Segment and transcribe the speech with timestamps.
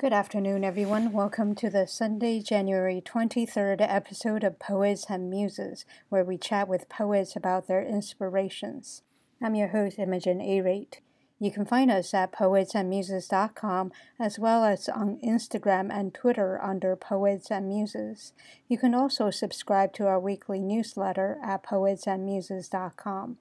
[0.00, 1.10] Good afternoon, everyone.
[1.10, 6.88] Welcome to the Sunday, January 23rd episode of Poets and Muses, where we chat with
[6.88, 9.02] poets about their inspirations.
[9.42, 11.00] I'm your host, Imogen A-Rate.
[11.40, 13.90] You can find us at poetsandmuses.com
[14.20, 18.32] as well as on Instagram and Twitter under Poets and Muses.
[18.68, 23.38] You can also subscribe to our weekly newsletter at poetsandmuses.com.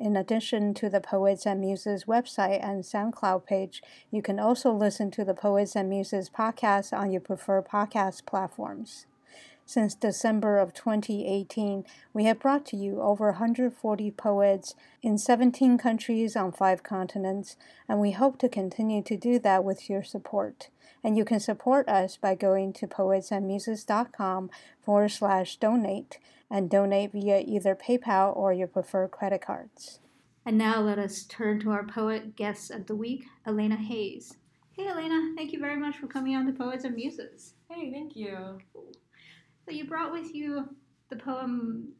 [0.00, 5.10] In addition to the Poets and Muses website and SoundCloud page, you can also listen
[5.10, 9.04] to the Poets and Muses podcast on your preferred podcast platforms.
[9.66, 11.84] Since December of 2018,
[12.14, 18.00] we have brought to you over 140 poets in 17 countries on five continents, and
[18.00, 20.70] we hope to continue to do that with your support.
[21.04, 24.50] And you can support us by going to poetsandmuses.com
[24.82, 26.18] forward slash donate
[26.50, 30.00] and donate via either PayPal or your preferred credit cards.
[30.44, 34.36] And now let us turn to our poet guest of the week, Elena Hayes.
[34.72, 37.54] Hey, Elena, thank you very much for coming on to Poets and Muses.
[37.68, 38.58] Hey, thank you.
[39.64, 40.68] So you brought with you
[41.10, 41.92] the poem,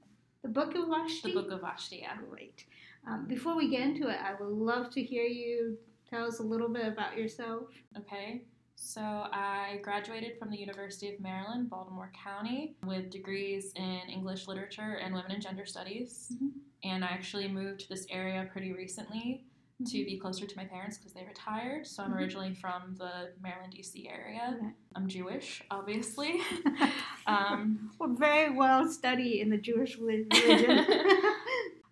[0.42, 1.28] The Book of Vashti?
[1.28, 2.16] The Book of Vashti, yeah.
[2.28, 2.64] Great.
[3.06, 5.76] Um, before we get into it, I would love to hear you
[6.08, 7.68] tell us a little bit about yourself.
[7.96, 8.42] Okay.
[8.82, 14.94] So I graduated from the University of Maryland, Baltimore County, with degrees in English literature
[15.02, 16.32] and women and gender studies.
[16.34, 16.52] Mhm.
[16.82, 19.44] And I actually moved to this area pretty recently
[19.86, 21.86] to be closer to my parents because they retired.
[21.86, 22.16] So I'm Mhm.
[22.16, 24.08] originally from the Maryland, D.C.
[24.08, 24.56] area.
[24.58, 24.72] Okay.
[24.96, 26.40] I'm Jewish, obviously.
[27.26, 30.30] um, We're very well studied in the Jewish religion.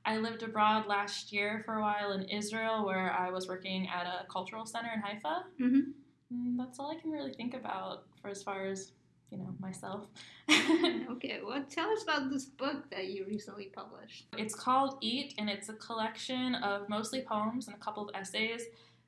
[0.06, 4.06] I lived abroad last year for a while in Israel where I was working at
[4.06, 5.44] a cultural center in Haifa.
[6.34, 8.92] Mm, That's all I can really think about for as far as,
[9.30, 10.06] you know, myself.
[11.10, 14.26] Okay, well, tell us about this book that you recently published.
[14.36, 18.62] it's called Eat, and it's a collection of mostly poems and a couple of essays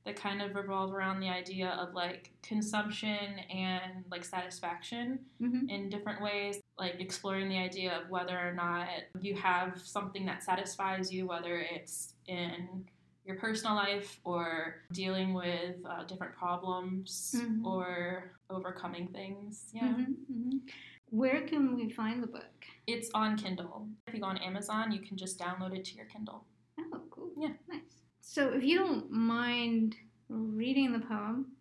[0.05, 5.69] that kind of revolve around the idea of like consumption and like satisfaction Mm-hmm.
[5.69, 8.89] in different ways, like exploring the idea of whether or not
[9.21, 12.85] you have something that satisfies you, whether it's in
[13.31, 17.65] your personal life or dealing with uh, different problems Mhm.
[17.65, 19.71] or overcoming things.
[19.73, 19.95] Yeah.
[19.95, 20.59] Mm-hmm.
[21.11, 22.55] Where can we find the book?
[22.89, 23.89] It's on Kindle.
[24.09, 26.45] If you go on Amazon, you can just download it to your Kindle.
[26.79, 27.31] Oh, cool.
[27.37, 27.53] Yeah.
[27.69, 27.81] Nice.
[28.21, 29.97] So, if you don't mind
[30.29, 31.53] reading the poem,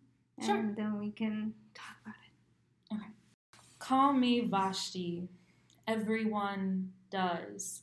[0.44, 0.72] Sure.
[0.76, 2.94] then we can talk about it.
[2.94, 3.10] Okay.
[3.78, 5.28] Call me Vashti.
[5.86, 7.82] Everyone does.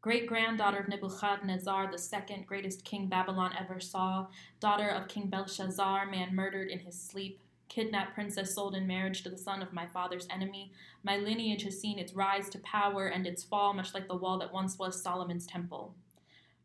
[0.00, 4.28] Great granddaughter of Nebuchadnezzar, the second greatest king Babylon ever saw,
[4.60, 9.28] daughter of King Belshazzar, man murdered in his sleep, kidnapped princess sold in marriage to
[9.28, 10.70] the son of my father's enemy.
[11.02, 14.38] My lineage has seen its rise to power and its fall, much like the wall
[14.38, 15.96] that once was Solomon's temple.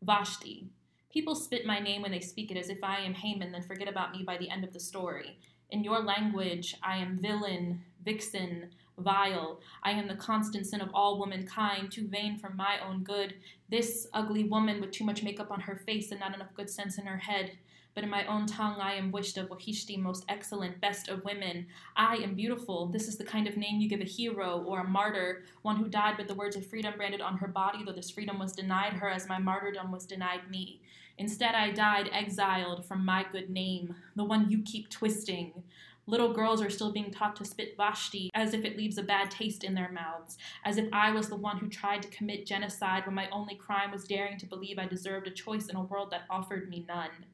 [0.00, 0.68] Vashti.
[1.12, 3.88] People spit my name when they speak it as if I am Haman, then forget
[3.88, 5.38] about me by the end of the story.
[5.70, 9.60] In your language, I am villain, vixen, vile.
[9.82, 13.34] I am the constant sin of all womankind, too vain for my own good.
[13.70, 16.98] This ugly woman with too much makeup on her face and not enough good sense
[16.98, 17.58] in her head.
[17.94, 21.66] But in my own tongue, I am wished of Wahishti, most excellent, best of women.
[21.96, 22.86] I am beautiful.
[22.86, 25.88] This is the kind of name you give a hero or a martyr, one who
[25.88, 28.94] died with the words of freedom branded on her body, though this freedom was denied
[28.94, 30.80] her as my martyrdom was denied me.
[31.18, 35.62] Instead, I died exiled from my good name, the one you keep twisting.
[36.06, 39.30] Little girls are still being taught to spit Vashti as if it leaves a bad
[39.30, 43.06] taste in their mouths, as if I was the one who tried to commit genocide
[43.06, 46.10] when my only crime was daring to believe I deserved a choice in a world
[46.10, 47.24] that offered me none.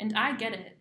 [0.00, 0.78] And I get it.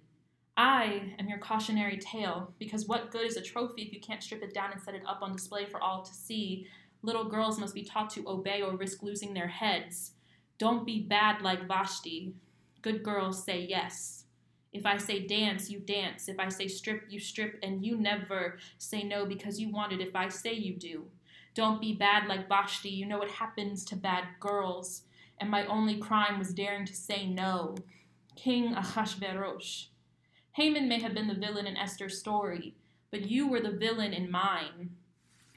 [0.56, 4.42] I am your cautionary tale, because what good is a trophy if you can't strip
[4.42, 6.66] it down and set it up on display for all to see?
[7.04, 10.14] Little girls must be taught to obey or risk losing their heads.
[10.58, 12.34] Don't be bad like Vashti.
[12.82, 14.24] Good girls say yes.
[14.74, 16.28] If I say dance, you dance.
[16.28, 20.02] If I say strip, you strip, and you never say no because you want it
[20.02, 21.06] if I say you do.
[21.56, 22.90] Don't be bad like Vashti.
[22.90, 25.04] You know what happens to bad girls.
[25.40, 27.76] And my only crime was daring to say no.
[28.36, 29.90] King Ahasuerus.
[30.52, 32.76] Haman may have been the villain in Esther's story,
[33.12, 34.92] but you were the villain in mine.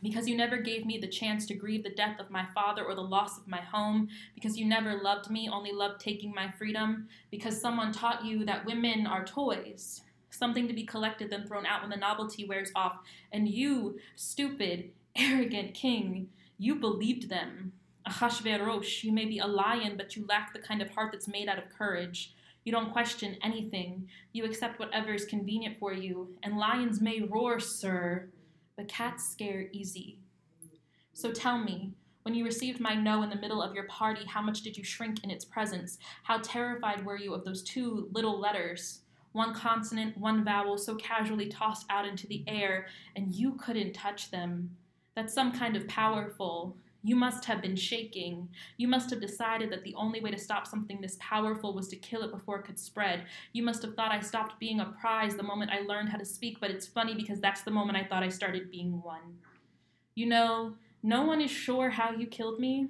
[0.03, 2.95] Because you never gave me the chance to grieve the death of my father or
[2.95, 7.09] the loss of my home, because you never loved me, only loved taking my freedom,
[7.31, 10.01] because someone taught you that women are toys,
[10.31, 12.99] something to be collected then thrown out when the novelty wears off,
[13.33, 17.73] and you, stupid, arrogant king, you believed them.
[18.07, 21.49] Ahasuerus, you may be a lion, but you lack the kind of heart that's made
[21.49, 22.35] out of courage.
[22.65, 24.09] You don't question anything.
[24.33, 26.35] You accept whatever is convenient for you.
[26.43, 28.29] And lions may roar, sir,
[28.81, 30.17] but cats scare easy.
[31.13, 31.93] So tell me,
[32.23, 34.83] when you received my no in the middle of your party, how much did you
[34.83, 35.99] shrink in its presence?
[36.23, 39.01] How terrified were you of those two little letters?
[39.33, 44.29] one consonant, one vowel, so casually tossed out into the air, and you couldn't touch
[44.33, 44.69] them.
[45.15, 46.77] That's some kind of powerful.
[47.03, 48.49] You must have been shaking.
[48.77, 51.97] You must have decided that the only way to stop something this powerful was to
[51.97, 53.25] kill it before it could spread.
[53.53, 56.25] You must have thought I stopped being a prize the moment I learned how to
[56.25, 59.39] speak, but it's funny because that's the moment I thought I started being one.
[60.15, 62.89] You know, no one is sure how you killed me.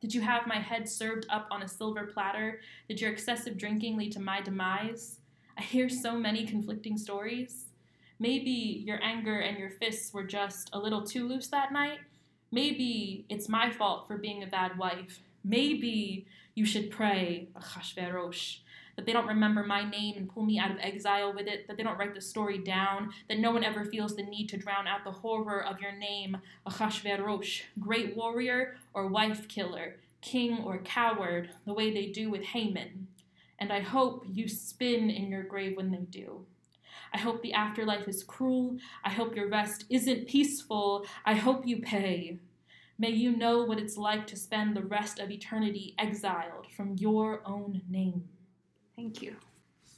[0.00, 2.60] Did you have my head served up on a silver platter?
[2.88, 5.20] Did your excessive drinking lead to my demise?
[5.56, 7.66] I hear so many conflicting stories.
[8.18, 12.00] Maybe your anger and your fists were just a little too loose that night.
[12.54, 15.18] Maybe it's my fault for being a bad wife.
[15.42, 16.24] Maybe
[16.54, 18.58] you should pray, Achashverosh,
[18.94, 21.76] that they don't remember my name and pull me out of exile with it, that
[21.76, 24.86] they don't write the story down, that no one ever feels the need to drown
[24.86, 31.50] out the horror of your name, Achashverosh, great warrior or wife killer, king or coward,
[31.66, 33.08] the way they do with Haman.
[33.58, 36.46] And I hope you spin in your grave when they do.
[37.14, 38.76] I hope the afterlife is cruel.
[39.04, 41.06] I hope your rest isn't peaceful.
[41.24, 42.38] I hope you pay.
[42.98, 47.40] May you know what it's like to spend the rest of eternity exiled from your
[47.46, 48.24] own name.
[48.96, 49.36] Thank you.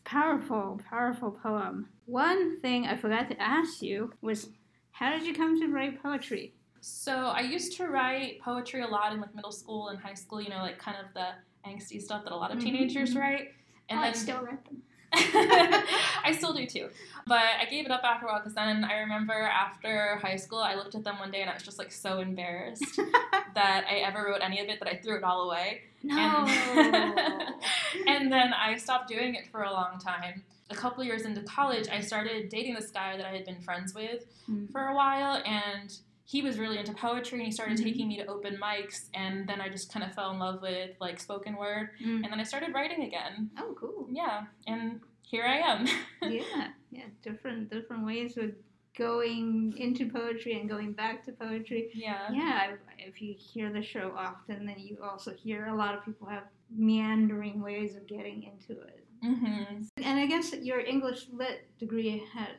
[0.04, 1.88] Powerful, powerful poem.
[2.04, 4.50] One thing I forgot to ask you was
[4.92, 6.54] how did you come to write poetry?
[6.80, 10.40] So I used to write poetry a lot in like middle school and high school,
[10.40, 11.30] you know, like kind of the
[11.68, 13.20] angsty stuff that a lot of Mhm, teenagers mhm.
[13.20, 13.48] write.
[13.88, 14.82] And oh, I then still write them.
[16.24, 16.88] I still do too.
[17.26, 20.58] But I gave it up after a while because then I remember after high school,
[20.60, 22.84] I looked at them one day and I was just like so embarrassed
[23.54, 25.82] that I ever wrote any of it that I threw it all away.
[26.02, 26.46] No.
[26.46, 27.18] And,
[28.06, 30.42] and then I stopped doing it for a long time.
[30.70, 33.94] A couple years into college, I started dating this guy that I had been friends
[33.94, 34.70] with Mm.
[34.70, 35.92] for a while, and
[36.28, 37.84] he was really into poetry and he started Mhm.
[37.84, 40.90] taking me to open mics and then I just kind of fell in love with
[41.00, 42.22] like spoken word Mm.
[42.22, 43.50] and then I started writing again.
[43.56, 44.08] Oh, cool.
[44.10, 45.86] Yeah, and here I am.
[46.22, 47.04] yeah, yeah.
[47.22, 48.52] Different, different ways of
[48.98, 51.90] going into poetry and going back to poetry.
[51.94, 52.30] yeah.
[52.32, 56.04] Yeah, if- if you hear the show often, then you also hear a lot of
[56.04, 59.06] people have meandering ways of getting into it.
[59.22, 62.56] hmm And I guess your English lit degree had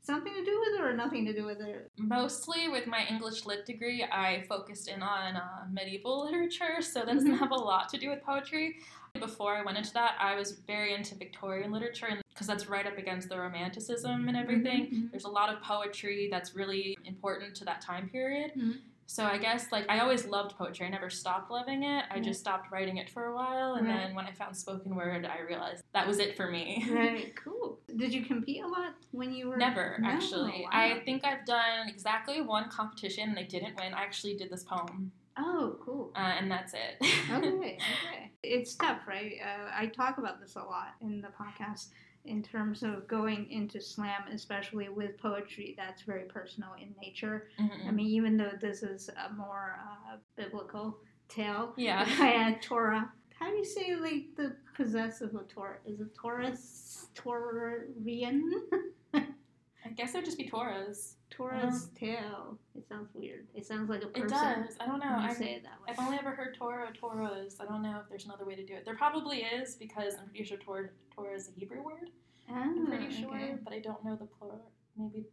[0.00, 1.90] something to do with it or nothing to do with it.
[1.98, 7.14] Mostly with my English lit degree, I focused in on uh, medieval literature, so that
[7.14, 7.38] doesn't Mhm.
[7.38, 8.76] have a lot to do with poetry.
[9.14, 12.98] Before I went into that, I was very into Victorian literature because that's right up
[12.98, 14.86] against the Romanticism and everything.
[14.86, 18.52] Mhm, There's a lot of poetry that's really important to that time period.
[18.56, 18.80] Mhm.
[19.10, 20.86] So I guess like I always loved poetry.
[20.86, 22.04] I never stopped loving it.
[22.10, 22.22] I Right.
[22.22, 23.96] just stopped writing it for a while, and Right.
[23.96, 26.84] then when I found spoken word, I realized that was it for me.
[26.92, 27.80] Right, cool.
[27.96, 29.56] Did you compete a lot when you were?
[29.56, 30.60] Never, No, actually.
[30.64, 30.68] wow.
[30.72, 33.94] I think I've done exactly one competition and I didn't win.
[33.94, 36.12] I actually did this poem, Oh, cool.
[36.14, 36.96] uh, and that's it.
[37.30, 38.32] okay, okay.
[38.42, 39.36] It's tough, right?
[39.42, 41.88] Uh, I talk about this a lot in the podcast
[42.28, 47.48] in terms of going into slam, especially with poetry that's very personal in nature.
[47.58, 47.94] I Mhm.
[47.94, 50.98] mean, even though this is a more uh, biblical
[51.28, 52.04] tale, Yeah.
[52.54, 53.10] by Torah.
[53.38, 55.78] How do you say like the possessive of Torah?
[55.86, 58.42] Is it Taurus, Taurian?
[59.14, 61.16] I guess it would just be Taurus.
[61.30, 62.58] Taurus tail.
[62.76, 63.46] It sounds weird.
[63.54, 64.26] It sounds like a person.
[64.26, 64.76] It does.
[64.80, 65.16] I don't know.
[65.18, 65.88] I've, say it that way.
[65.92, 67.56] I've only ever heard Torah or Taurus.
[67.60, 68.84] I don't know if there's another way to do it.
[68.84, 72.10] There probably is because I'm pretty sure Torah, Torah is a Hebrew word.
[72.50, 73.54] I'm Ah, pretty sure, okay.
[73.62, 74.70] but I don't know the plural.
[74.96, 75.26] Maybe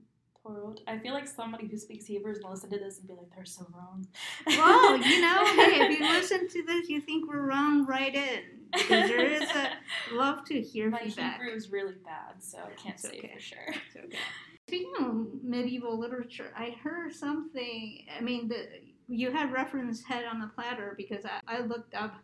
[0.45, 0.79] Torot.
[0.85, 3.33] I feel like somebody who speaks Hebrew is gonna listen to this and be like,
[3.35, 4.05] "They're so wrong."
[4.45, 8.41] Well, you know, hey, if you listen to this, you think we're wrong, write in
[8.71, 9.71] because there is a
[10.13, 11.39] love to hear My feedback.
[11.41, 13.31] Hebrew is really bad, so I can't It's say okay.
[13.33, 13.59] for sure.
[13.69, 14.17] It's okay.
[14.67, 18.05] Speaking of medieval literature, I heard something.
[18.17, 18.67] I mean, the
[19.07, 22.15] you had reference head on a platter because I, I looked up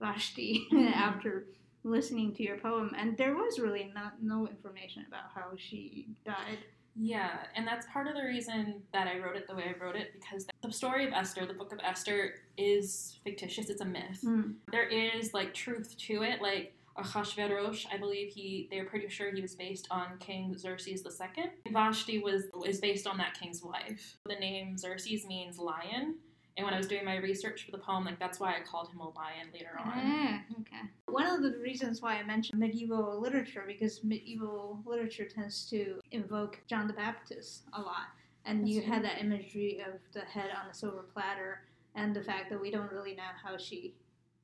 [0.00, 1.46] Vashti after
[1.84, 6.58] listening to your poem, and there was really not no information about how she died.
[6.96, 9.96] Yeah, and that's part of the reason that I wrote it the way I wrote
[9.96, 13.68] it because the story of Esther, the book of Esther, is fictitious.
[13.68, 14.20] It's a myth.
[14.24, 14.54] Mm.
[14.72, 16.42] There is like truth to it.
[16.42, 21.44] Like Achashverosh, I believe he they're pretty sure he was based on King Xerxes II.
[21.72, 24.16] Vashti was is based on that king's wife.
[24.26, 26.16] The name Xerxes means lion.
[26.56, 28.90] And when I was doing my research for the poem, like that's why I called
[28.92, 29.92] him a lion later on.
[29.94, 30.82] Ah, okay.
[31.06, 36.60] One of the reasons why I mentioned medieval literature because medieval literature tends to invoke
[36.66, 38.08] John the Baptist a lot,
[38.44, 41.62] and you That's had that imagery of the head on a silver platter,
[41.94, 43.94] and the fact that we don't really know how she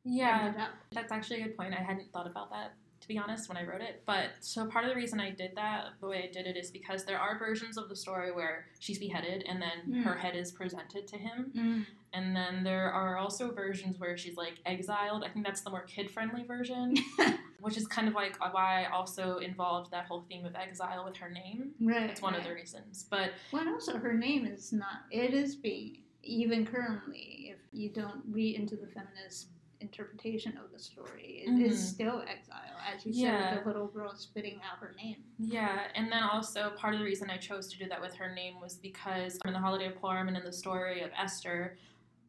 [0.07, 0.69] Yeah.
[0.93, 1.75] That's actually a good point.
[1.75, 4.03] I hadn't thought about that, to be honest, when I wrote it.
[4.07, 6.71] But so part of the reason I did that, the way I did it, is
[6.71, 10.05] because there are versions of the story where she's beheaded and then Mm.
[10.05, 11.53] her head is presented to him.
[11.57, 11.87] Mm.
[12.13, 15.23] And then there are also versions where she's like exiled.
[15.25, 16.95] I think that's the more kid friendly version.
[17.61, 21.17] which is kind of like why I also involved that whole theme of exile with
[21.17, 21.73] her name.
[21.81, 22.09] Right.
[22.11, 22.43] It's one right.
[22.43, 23.07] of the reasons.
[23.11, 25.01] But Well, also her name is not.
[25.11, 29.49] It is being even currently, if you don't read into the feminist
[29.81, 31.95] interpretation of the story, it is Mhm.
[31.95, 33.51] still exile, as you Yeah.
[33.51, 35.23] said, with the little girl spitting out her name.
[35.39, 38.35] yeah, and then also part of the reason I chose to do that with her
[38.35, 41.77] name was because in the Holiday of Purim and in the story of Esther,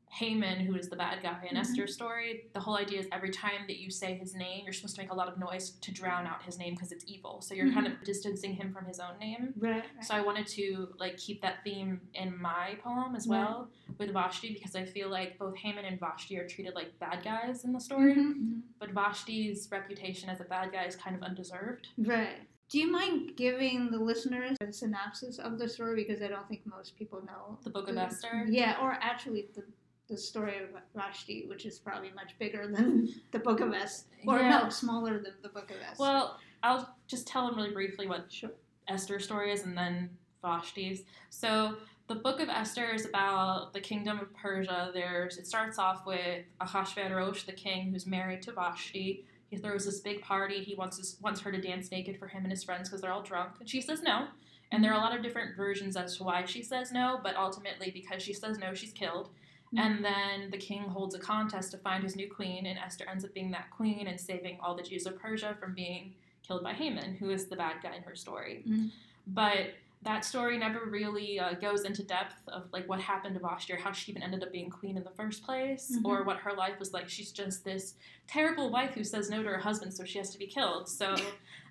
[0.10, 1.60] Haman, who is the bad guy in Mhm.
[1.60, 4.96] Esther's story, the whole idea is every time that you say his name, you're supposed
[4.96, 7.42] to make a lot of noise to drown out his name because it's evil.
[7.42, 9.54] So you're kind of distancing him from his own name.
[9.58, 9.84] Right.
[10.02, 13.40] So I wanted to like keep that theme in my poem as Right.
[13.40, 17.24] well with Vashti because I feel like both Haman and Vashti are treated like bad
[17.24, 21.22] guys in the story, Mhm, but Vashti's reputation as a bad guy is kind of
[21.24, 21.90] undeserved.
[21.98, 22.48] Right.
[22.70, 26.66] Do you mind giving the listeners a synopsis of the story because I don't think
[26.66, 28.46] most people know The Book of Esther.
[28.50, 29.64] Yeah, or actually the
[30.08, 34.40] the story of Vashti, which is probably much bigger than the Book of Esther, or
[34.40, 34.62] Yeah.
[34.64, 36.02] no, smaller than the Book of Esther.
[36.02, 38.52] Well, I'll just tell them really briefly what sure.
[38.88, 40.10] Esther's story is and then
[40.42, 41.04] Vashti's.
[41.30, 41.76] So
[42.08, 44.92] the book of Esther is about the kingdom of Persia.
[44.94, 49.26] There's it starts off with Ahasuerus, the king, who's married to Vashti.
[49.50, 50.64] He throws this big party.
[50.64, 53.12] He wants his, wants her to dance naked for him and his friends because they're
[53.12, 54.28] all drunk, and she says no.
[54.72, 57.36] And there are a lot of different versions as to why she says no, but
[57.36, 59.30] ultimately because she says no, she's killed.
[59.76, 63.26] And then the king holds a contest to find his new queen, and Esther ends
[63.26, 66.14] up being that queen and saving all the Jews of Persia from being
[66.48, 68.64] killed by Haman, who is the bad guy in her story.
[68.66, 68.92] Mhm.
[69.28, 73.74] But that story never really uh, goes into depth of like what happened to Vashti
[73.76, 76.06] how she even ended up being queen in the first place, Mhm.
[76.06, 77.10] or what her life was like.
[77.10, 77.96] She's just this
[78.28, 80.88] terrible wife who says no to her husband, so she has to be killed.
[80.88, 81.16] So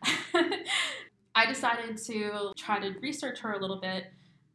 [1.34, 4.06] I decided to try to research her a little bit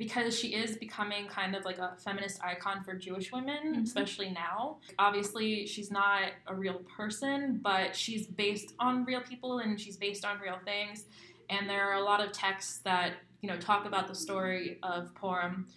[0.02, 3.84] because she is becoming kind of like a feminist icon for Jewish women, Mhm.
[3.84, 4.80] especially now.
[4.98, 10.26] Obviously, she's not a real person, but she's based on real people and she's based
[10.26, 11.06] on real things.
[11.52, 15.14] And there are a lot of texts that, you know, talk about the story of
[15.14, 15.68] Purim.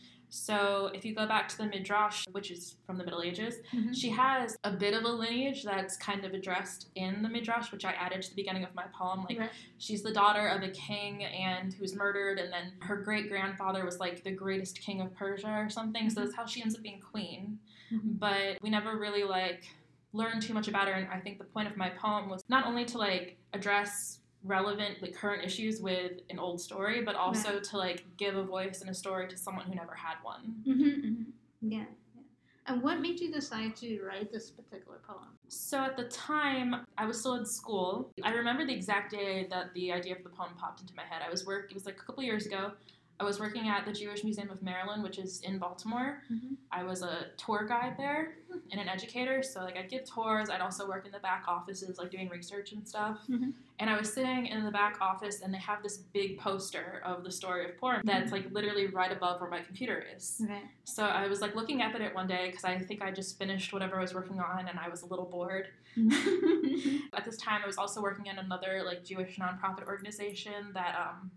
[0.45, 3.95] So if you go back to the Midrash, which is from the Middle Ages, Mhm.
[3.95, 7.85] she has a bit of a lineage that's kind of addressed in the Midrash, which
[7.85, 9.25] I added to the beginning of my poem.
[9.29, 9.51] Like, Right.
[9.79, 14.01] she's the daughter of a king and who's murdered, and then her great grandfather was
[14.01, 16.11] like the greatest king of Persia or something.
[16.11, 17.61] So that's how she ends up being queen.
[17.93, 18.19] Mhm.
[18.19, 19.69] But we never really like
[20.13, 22.67] learned too much about her, and I think the point of my poem was not
[22.67, 27.79] only to like address relevant like current issues with an old story but also to
[27.79, 31.25] like give a voice and a story to someone who never had one Mhm, mhm.
[31.63, 31.79] Yeah,
[32.15, 32.23] yeah.
[32.67, 35.29] And what made you decide to write this particular poem?
[35.49, 38.11] So at the time, I was still in school.
[38.23, 41.23] I remember the exact day that the idea of the poem popped into my head.
[41.27, 41.71] I was work.
[41.71, 42.73] It was like a couple years ago.
[43.21, 46.23] I was working at the Jewish Museum of Maryland, which is in Baltimore.
[46.31, 46.57] Mhm.
[46.73, 48.35] I was a tour guide there
[48.73, 49.43] and an educator.
[49.43, 50.51] So like I'd give tours.
[50.51, 53.19] I'd also work in the back offices, like doing research and stuff.
[53.29, 53.53] Mhm.
[53.79, 57.23] And I was sitting in the back office, and they have this big poster of
[57.25, 60.41] the story of Purim that's like literally right above where my computer is.
[60.49, 60.65] Right.
[60.85, 63.39] So I was like looking up at it one day because I think I just
[63.39, 65.69] finished whatever I was working on, and I was a little bored.
[67.13, 71.31] At this time, I was also working in another like Jewish nonprofit organization that um,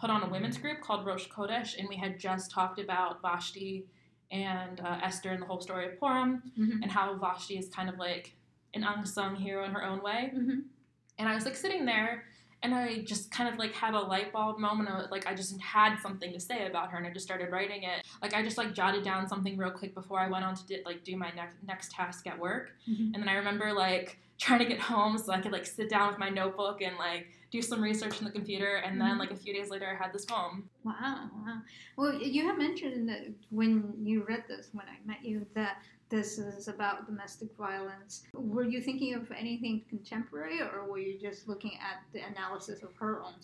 [0.00, 3.86] put on a women's group called Rosh Chodesh, and we had just talked about Vashti
[4.30, 6.82] and uh, Esther and the whole story of Purim, Mhm.
[6.82, 8.34] and how Vashti is kind of like
[8.74, 10.32] an unsung hero in her own way.
[10.34, 10.62] Mhm.
[11.18, 12.24] And I was like sitting there,
[12.62, 14.88] and I just kind of like had a light bulb moment.
[14.88, 17.82] Of, like I just had something to say about her, and I just started writing
[17.82, 18.06] it.
[18.22, 20.82] Like I just like jotted down something real quick before I went on to di-
[20.86, 22.72] like do my next next task at work.
[22.88, 23.12] Mhm.
[23.12, 26.08] And then I remember like trying to get home so I could like sit down
[26.08, 28.76] with my notebook and like do some research on the computer.
[28.76, 29.18] And then Mhm.
[29.18, 30.68] like a few days later, I had this poem.
[30.82, 31.62] Wow, wow.
[31.96, 36.38] Well, you have mentioned that when you read this, when I met you, that this
[36.38, 38.24] is about domestic violence.
[38.32, 42.94] Were you thinking of anything contemporary, or were you just looking at the analysis of
[42.96, 43.34] her own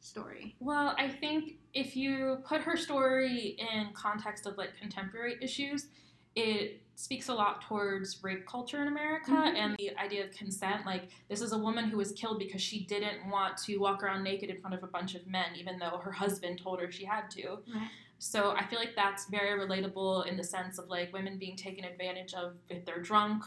[0.00, 0.56] story?
[0.60, 5.88] Well, I think if you put her story in context of like contemporary issues,
[6.34, 9.54] it speaks a lot towards rape culture in America Mhm.
[9.54, 10.84] and the idea of consent.
[10.84, 14.24] Like, this is a woman who was killed because she didn't want to walk around
[14.24, 17.04] naked in front of a bunch of men, even though her husband told her she
[17.04, 17.58] had to.
[17.72, 17.88] Right.
[18.18, 21.84] So I feel like that's very relatable in the sense of like women being taken
[21.84, 23.44] advantage of if they're drunk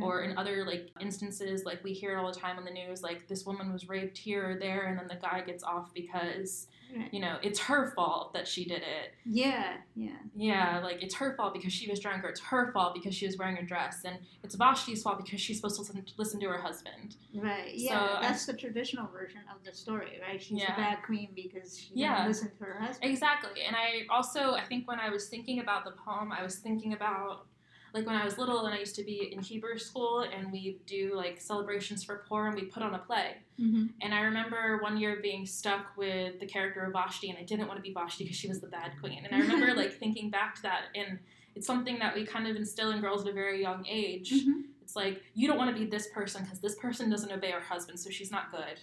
[0.00, 3.02] or in other like instances like we hear it all the time on the news
[3.02, 6.68] like this woman was raped here or there and then the guy gets off because
[6.96, 7.12] Right.
[7.12, 10.16] you know it's her fault that she did it Yeah, yeah.
[10.34, 13.26] yeah like it's her fault because she was drunk or it's her fault because she
[13.26, 16.46] was wearing a dress and it's Vashti's fault because she's supposed to listen, listen to
[16.48, 17.72] her husband Right.
[17.78, 20.42] So, Yeah, I- that's the traditional version of the story, right?
[20.42, 20.72] She's Yeah.
[20.72, 22.16] a bad queen because she Yeah.
[22.16, 23.10] didn't listen to her husband.
[23.10, 23.62] Exactly.
[23.62, 26.94] And I also, I think when I was thinking about the poem, I was thinking
[26.94, 27.46] about
[27.94, 30.78] like when I was little and I used to be in Hebrew school and we
[30.86, 33.36] do like celebrations for Purim, we put on a play.
[33.60, 33.86] Mm-hmm.
[34.02, 37.66] And I remember one year being stuck with the character of Vashti, and I didn't
[37.66, 39.24] want to be Vashti because she was the bad queen.
[39.24, 41.18] And I remember like thinking back to that, and
[41.54, 44.32] it's something that we kind of instill in girls at a very young age.
[44.32, 44.60] Mm-hmm.
[44.82, 47.60] It's like you don't want to be this person because this person doesn't obey her
[47.60, 48.80] husband, so she's not good.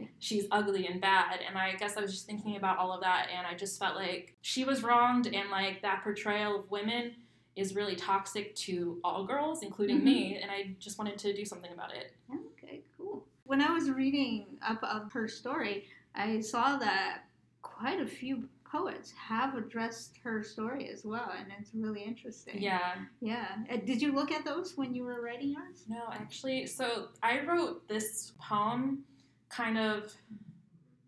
[0.20, 1.40] She's ugly and bad.
[1.44, 3.96] And I guess I was just thinking about all of that, and I just felt
[3.96, 7.14] like she was wronged, and like that portrayal of women
[7.56, 10.04] is really toxic to all girls, including Mhm.
[10.04, 10.36] me.
[10.36, 12.14] And I just wanted to do something about it.
[12.32, 13.26] Okay, cool.
[13.44, 17.24] When I was reading up of her story, I saw that
[17.62, 22.62] quite a few poets have addressed her story as well, and it's really interesting.
[22.62, 23.04] Yeah.
[23.20, 23.64] Yeah.
[23.70, 25.84] Uh, did you look at those when you were writing yours?
[25.88, 29.04] No, actually, so I wrote this poem
[29.50, 30.14] kind of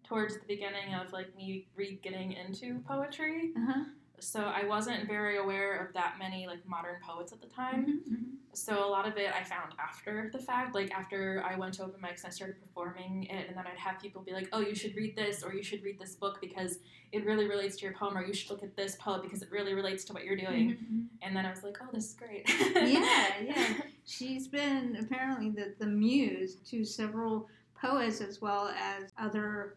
[0.03, 3.53] towards the beginning of like me re getting into poetry.
[3.57, 3.85] Uh huh.
[4.21, 8.01] So I wasn't very aware of that many like modern poets at the time.
[8.09, 8.23] Mm-hmm.
[8.53, 11.83] So a lot of it I found after the fact, like after I went to
[11.83, 14.61] open mics and I started performing it, and then I'd have people be like, "Oh,
[14.61, 16.79] you should read this, or you should read this book because
[17.11, 19.51] it really relates to your poem, or you should look at this poet because it
[19.51, 22.49] really relates to what you're doing." And then I was like, "Oh, this is great."
[22.77, 23.81] yeah, yeah.
[24.07, 29.75] She's been apparently the, the muse to several poets as well as other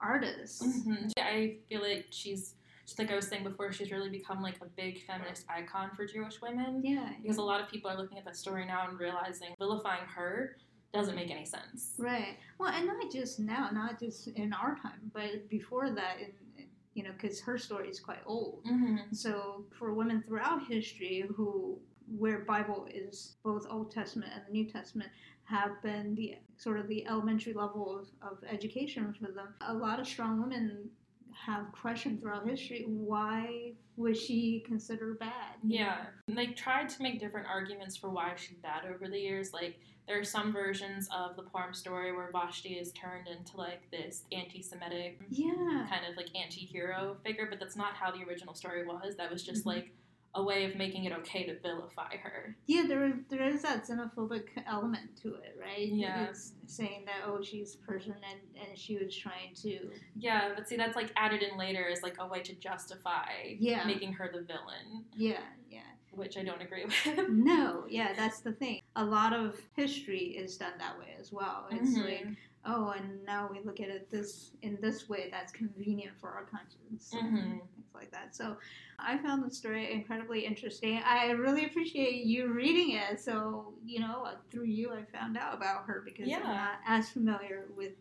[0.00, 0.62] artists.
[0.62, 1.12] Mhm.
[1.18, 2.54] I feel like she's
[2.98, 6.40] like I was saying before, she's really become like a big feminist icon for Jewish
[6.40, 6.80] women.
[6.84, 7.10] Yeah.
[7.20, 10.56] Because a lot of people are looking at that story now and realizing vilifying her
[10.92, 11.94] doesn't make any sense.
[11.98, 12.38] Right.
[12.58, 16.68] Well, and not just now, not just in our time, but before that, in, in-
[16.94, 18.64] you know, because her story is quite old.
[18.64, 19.12] Mm-hmm.
[19.12, 21.78] So for women throughout history who
[22.16, 25.10] where Bible is both Old Testament and the New Testament
[25.44, 29.54] have been the sort of the elementary level of, of education for them.
[29.66, 30.90] A lot of strong women
[31.32, 35.56] have questioned throughout history why was she considered bad?
[35.62, 36.06] Yeah.
[36.28, 39.52] And they tried to make different arguments for why she's bad over the years.
[39.52, 43.90] Like, there are some versions of the Purim story where Vashti is turned into like
[43.90, 45.86] this anti Semitic Yeah.
[45.90, 49.16] kind of like anti hero figure, but that's not how the original story was.
[49.16, 49.66] That was just Mhm.
[49.66, 49.94] like
[50.38, 52.56] a way of making it okay to vilify her.
[52.66, 55.88] Yeah, there is there is that xenophobic element to it, right?
[55.88, 56.26] Yeah.
[56.26, 60.76] It's saying that oh she's Persian and, and she was trying to Yeah, but see,
[60.76, 63.84] that's like added in later as like a way to justify Yeah.
[63.84, 65.80] making her the villain, Yeah, yeah.
[66.12, 66.84] which I don't agree
[67.16, 67.28] with.
[67.28, 68.80] No, yeah, that's the thing.
[68.96, 71.66] A lot of history is done that way as well.
[71.72, 72.04] It's Mhm.
[72.04, 72.26] like,
[72.68, 76.44] oh, and now we look at it this in this way that's convenient for our
[76.44, 77.40] conscience, and Mhm.
[77.60, 78.36] things like that.
[78.36, 78.56] So,
[78.98, 80.98] I found the story incredibly interesting.
[81.04, 83.20] I really appreciate you reading it.
[83.20, 86.40] So, you know, through you, I found out about her because Yeah.
[86.44, 87.94] I'm not as familiar with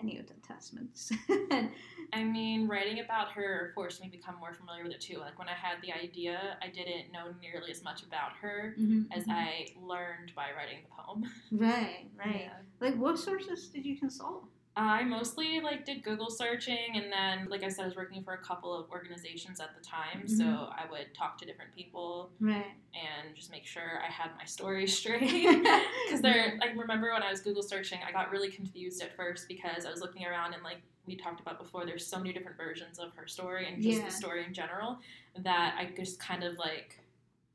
[0.00, 1.12] any of the testaments.
[2.12, 5.18] I mean, writing about her forced me to become more familiar with it too.
[5.18, 9.06] Like when I had the idea, I didn't know nearly as much about her Mhm,
[9.12, 9.32] as mhm.
[9.32, 11.24] I learned by writing the poem.
[11.52, 12.42] right, right.
[12.42, 12.52] Yeah.
[12.80, 14.44] Like, what sources did you consult?
[14.78, 18.34] I mostly like did Google searching, and then, like I said, I was working for
[18.34, 20.72] a couple of organizations at the time, so Mhm.
[20.72, 22.74] I would talk to different people Right.
[22.94, 25.20] and just make sure I had my story straight.
[26.06, 29.48] Because there, I remember when I was Google searching, I got really confused at first
[29.48, 32.56] because I was looking around and like we talked about before, there's so many different
[32.56, 34.04] versions of her story and just Yeah.
[34.06, 35.00] the story in general
[35.38, 36.98] that I just kind of like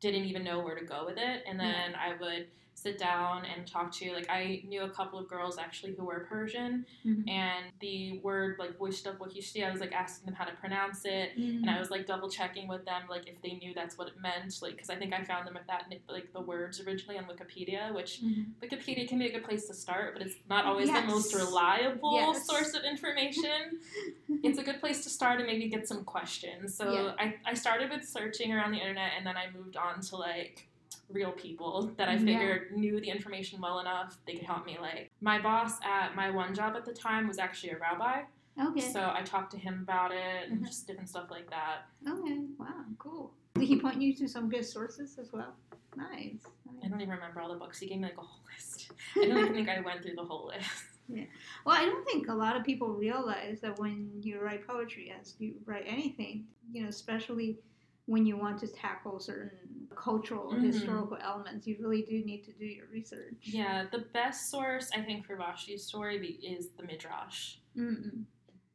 [0.02, 1.44] didn't even know where to go with it.
[1.48, 5.28] And then I would sit down and talk to like I knew a couple of
[5.30, 7.30] girls actually who were Persian Mhm.
[7.30, 11.38] and the word like Wishta Wahishti, I was like asking them how to pronounce it
[11.38, 14.20] and I was like double checking with them like if they knew that's what it
[14.20, 17.26] meant like because I think I found them at that like the words originally on
[17.26, 18.54] Wikipedia which Mhm.
[18.62, 21.02] Wikipedia can be a good place to start but it's not always Yes.
[21.06, 22.46] the most reliable Yes.
[22.48, 23.80] source of information
[24.44, 27.16] it's a good place to start and maybe get some questions so Yeah.
[27.18, 30.68] I, I started with searching around the internet and then I moved on to like
[31.10, 32.20] real people that I Yeah.
[32.26, 36.30] figured knew the information well enough they could help me like my boss at my
[36.32, 38.24] one job at the time was actually a rabbi
[38.60, 38.82] Okay.
[38.92, 40.66] so I talked to him about it and Mhm.
[40.68, 42.40] just different stuff like that Okay.
[42.58, 42.86] Wow.
[42.98, 43.34] Cool.
[43.56, 45.56] Did he point you to some good sources as well?
[45.96, 46.44] Nice.
[46.84, 47.80] I don't even remember all the books.
[47.80, 48.92] He gave me like a whole list.
[49.16, 50.70] I don't even think I went through the whole list.
[51.10, 51.26] Yeah.
[51.66, 55.36] Well, I don't think a lot of people realize that when you write poetry, as
[55.38, 57.60] you write anything, you know, especially
[58.06, 59.52] when you want to tackle certain
[59.94, 60.64] cultural Mhm.
[60.64, 63.36] historical elements, you really do need to do your research.
[63.42, 68.26] Yeah, the best source I think for Vashti's story is the Midrash Mm-mm.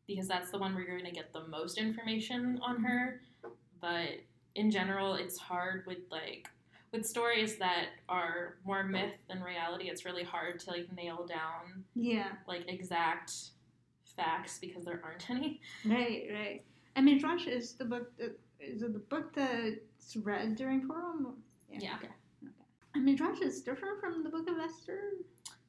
[0.07, 3.21] because that's the one where you're going to get the most information on her.
[3.81, 4.21] But
[4.55, 6.49] in general, it's hard with like
[6.91, 9.91] with stories that are more myth than reality.
[9.91, 12.33] It's really hard to like nail down Yeah.
[12.47, 13.33] like exact
[14.17, 15.61] facts because there aren't any.
[15.85, 16.29] Right.
[16.33, 16.65] Right.
[16.97, 21.35] I mean, Midrash is the book that is it the book that's read during Purim?
[21.71, 21.97] Yeah.
[21.97, 22.09] Okay.
[22.95, 25.13] A midrash is different from the Book of Esther.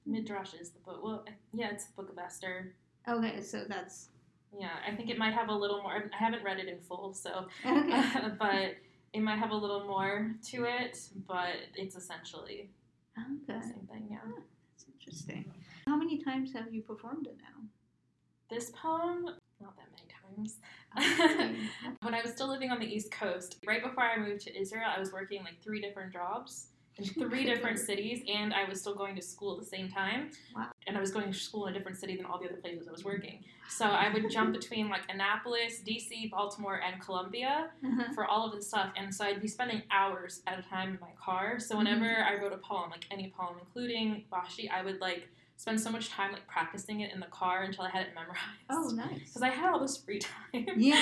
[0.05, 1.03] Midrash is the book.
[1.03, 2.73] Well, yeah, it's the Book of Esther.
[3.07, 4.09] Okay, so that's
[4.57, 6.09] Yeah, I think it might have a little more.
[6.11, 8.03] I haven't read it in full, so okay.
[8.39, 8.75] but
[9.13, 10.99] it might have a little more to it.
[11.27, 12.69] But it's essentially
[13.15, 14.07] the okay, same thing.
[14.09, 14.17] Yeah.
[14.25, 15.51] Ah, that's interesting.
[15.87, 17.65] How many times have you performed it now?
[18.49, 19.25] This poem,
[19.61, 20.18] not that many times.
[22.01, 24.89] When I was still living on the East Coast, right before I moved to Israel,
[24.95, 28.95] I was working like three different jobs in three different cities, and I was still
[28.95, 30.31] going to school at the same time.
[30.55, 30.67] Wow.
[30.87, 32.87] And I was going to school in a different city than all the other places
[32.87, 33.43] I was working.
[33.69, 38.11] So I would jump between like Annapolis, DC, Baltimore, and Columbia Uh-huh.
[38.13, 38.91] for all of this stuff.
[38.97, 41.59] And so I'd be spending hours at a time in my car.
[41.59, 42.33] So whenever Mm-hmm.
[42.37, 46.09] I wrote a poem, like any poem, including Vashti, I would like spend so much
[46.09, 48.39] time like practicing it in the car until I had it memorized.
[48.69, 49.19] Oh, nice.
[49.27, 50.65] Because I had all this free time.
[50.77, 50.97] Yeah,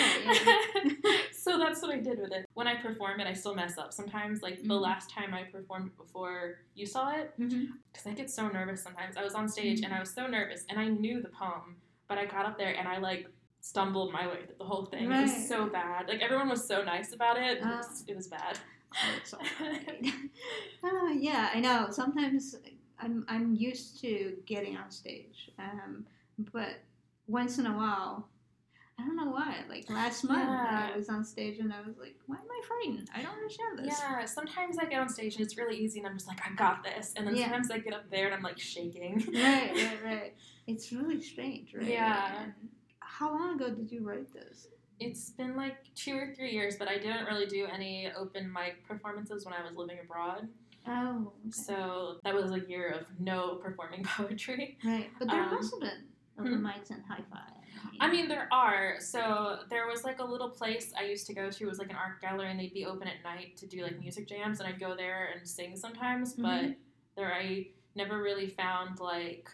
[1.32, 2.48] so that's what I did with it.
[2.56, 4.42] When I perform it, I still mess up sometimes.
[4.42, 4.82] Like the Mhm.
[4.82, 9.16] last time I performed it before you saw it, because I get so nervous sometimes.
[9.16, 12.18] I was on stage and I was so nervous, and I knew the poem, but
[12.18, 13.28] I got up there and I like
[13.62, 15.12] stumbled my way through the whole thing.
[15.12, 16.08] It was so bad.
[16.08, 17.58] Like everyone was so nice about it.
[17.58, 17.78] It Ah.
[17.78, 18.58] was, it was bad.
[18.96, 20.06] Oh, right.
[20.84, 21.88] Ah, yeah, I know.
[21.92, 22.56] Sometimes
[23.00, 26.06] I'm I'm used to getting on stage, um,
[26.54, 26.80] but
[27.28, 28.28] once in a while,
[29.00, 29.58] I don't know why.
[29.70, 30.90] Like last month, Yeah.
[30.94, 33.10] I was on stage and I was like, "Why am I frightened?
[33.16, 36.08] I don't understand this." Yeah, sometimes I get on stage and it's really easy, and
[36.08, 37.14] I'm just like, I got this.
[37.16, 37.44] And then Yeah.
[37.46, 39.24] sometimes I get up there and I'm like shaking.
[39.34, 40.36] Right, right, right.
[40.66, 41.88] It's really strange, right?
[41.88, 42.44] Yeah.
[42.44, 42.54] And
[43.00, 44.68] how long ago did you write this?
[45.00, 48.84] It's been like two or three years, but I didn't really do any open mic
[48.88, 50.48] performances when I was living abroad.
[50.88, 51.52] Oh, okay.
[51.52, 54.78] So that was a year of no performing poetry.
[54.84, 55.10] right.
[55.20, 56.06] But there um, must have been
[56.40, 57.44] open mics and Haifa.
[58.00, 58.96] I mean, there are.
[59.00, 61.64] So there was like a little place I used to go to.
[61.64, 64.00] It was like an art gallery, and they'd be open at night to do like
[64.00, 66.34] music jams, and I'd go there and sing sometimes.
[66.34, 66.76] But Mhm.
[67.16, 69.50] there, I never really found like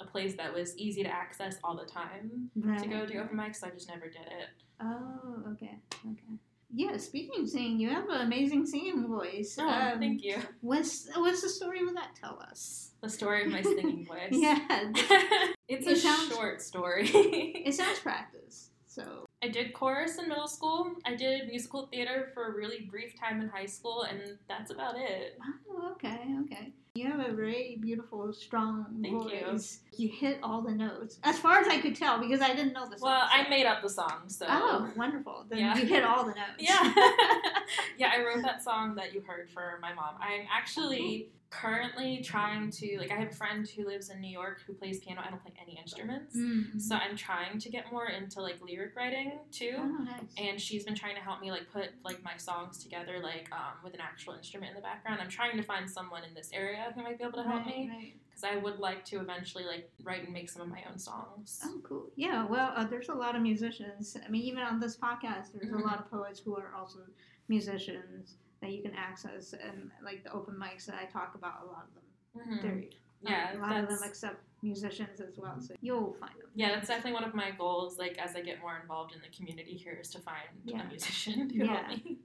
[0.00, 2.78] a place that was easy to access all the time right.
[2.78, 3.56] to go do open mics.
[3.56, 4.48] So I just never did it.
[4.80, 5.78] Oh, okay,
[6.10, 6.38] okay.
[6.72, 9.56] Yeah, speaking of singing, you have an amazing singing voice.
[9.58, 10.36] Oh, Um, thank you.
[10.60, 12.14] What's what's the story with that?
[12.20, 12.92] Tell us.
[13.02, 14.28] The story of my singing voice.
[14.30, 14.58] Yeah,
[15.68, 17.08] it's It a sounds- short story.
[17.66, 18.70] it sounds practice.
[18.86, 20.92] So I did chorus in middle school.
[21.04, 24.96] I did musical theater for a really brief time in high school, and that's about
[24.98, 25.38] it.
[25.70, 26.72] oh, okay, okay.
[26.96, 29.46] You have a very beautiful, strong Thank you.
[29.52, 29.78] voice.
[29.92, 30.08] You.
[30.08, 32.98] hit all the notes, as far as I could tell, because I didn't know the
[32.98, 33.10] song.
[33.10, 34.46] Well, I made up the song, so.
[34.48, 35.44] Oh, wonderful!
[35.48, 35.76] Then Yeah.
[35.76, 36.40] you hit all the notes.
[36.58, 36.92] Yeah.
[37.98, 40.16] yeah, I wrote that song that you heard for my mom.
[40.20, 44.30] I'm actually oh, currently trying to, like, I have a friend who lives in New
[44.30, 45.20] York who plays piano.
[45.26, 46.36] I don't play any instruments.
[46.36, 46.80] Mm.
[46.80, 49.72] So I'm trying to get more into, like, lyric writing, too.
[49.76, 50.20] Oh, nice.
[50.38, 53.74] and she's been trying to help me like put like my songs together like um,
[53.82, 56.92] with an actual instrument in the background i'm trying to find someone in this area
[56.94, 58.12] who might be able to help Right, me right.
[58.28, 61.60] because i would like to eventually like write and make some of my own songs
[61.64, 62.06] Oh, cool.
[62.16, 64.16] Yeah, well, uh, there's a lot of musicians.
[64.24, 66.98] I mean, even on this podcast, there's a lot of poets who are also
[67.48, 69.52] musicians that you can access.
[69.52, 72.58] And like the open mics that I talk about, a lot of them.
[72.58, 72.62] Mhm.
[72.62, 72.84] They're,
[73.22, 75.56] yeah a lot of them accept musicians as well.
[75.60, 76.48] So you'll find them.
[76.54, 79.28] yeah that's definitely one of my goals like as i get more involved in the
[79.36, 80.82] community here is to find Yeah.
[80.82, 81.66] a musician to Yeah.
[81.66, 82.16] help me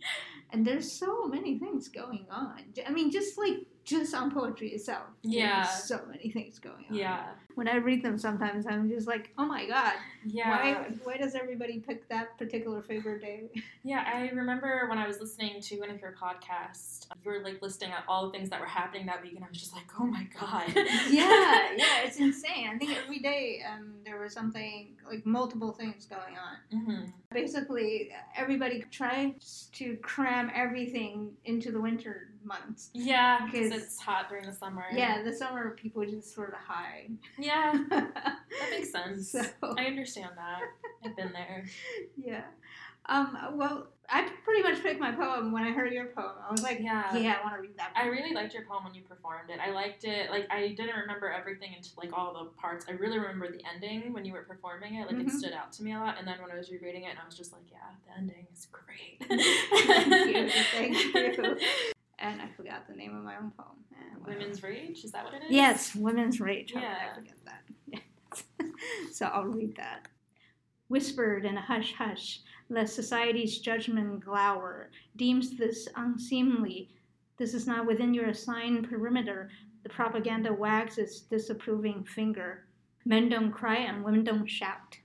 [0.52, 2.64] And there's so many things going on.
[2.88, 5.06] I mean, just like just on poetry itself.
[5.24, 5.64] there's Yeah.
[5.66, 6.96] So many things going on.
[6.96, 9.94] yeah When I read them, sometimes I'm just like, oh my god,
[10.26, 13.50] yeah why why does everybody pick that particular favorite day?
[13.84, 17.62] Yeah, I remember when I was listening to one of your podcasts, you were like
[17.62, 19.86] listing out all the things that were happening that week, and I was just like,
[20.00, 20.64] oh my god.
[20.76, 22.68] yeah, yeah, it's insane.
[22.74, 26.56] I think every day um, there was something like multiple things going on.
[26.84, 32.90] hmm Basically, everybody tries to cram everything into the winter months.
[32.94, 34.86] Yeah, because it's hot during the summer.
[34.94, 37.12] Yeah, the summer people just sort of hide.
[37.38, 38.38] Yeah, that
[38.72, 39.32] makes sense.
[39.32, 39.42] so
[39.78, 40.62] I understand that.
[41.04, 41.66] I've been there.
[42.24, 42.44] yeah.
[43.08, 46.32] Um, well, I pretty much picked my poem when I heard your poem.
[46.48, 47.16] I was like, Yeah.
[47.16, 47.92] yeah, I want to read that.
[47.96, 49.60] I really liked your poem when you performed it.
[49.60, 50.32] I liked it.
[50.32, 52.86] Like I didn't remember everything into like all the parts.
[52.90, 55.06] I really remember the ending when you were performing it.
[55.08, 55.28] Like Mhm.
[55.28, 56.16] it stood out to me a lot.
[56.18, 57.78] And then when I was rereading it, and I was just like, yeah,
[58.08, 59.20] the ending is great.
[59.30, 61.58] Thank you, thank you.
[62.20, 63.78] And I forgot the name of my own poem.
[64.20, 64.40] Whatever.
[64.40, 65.04] Women's Rage.
[65.04, 65.52] Is that what it is?
[65.52, 66.74] Yes, women's rage.
[66.74, 66.98] How Yeah.
[67.12, 68.02] I forget that?
[69.12, 70.08] so I'll read that.
[70.88, 76.90] Whispered in a hush hush, lest society's judgment glower, deems this unseemly.
[77.38, 79.50] This is not within your assigned perimeter.
[79.84, 82.66] The propaganda wags its disapproving finger.
[83.04, 84.98] Men don't cry and women don't shout.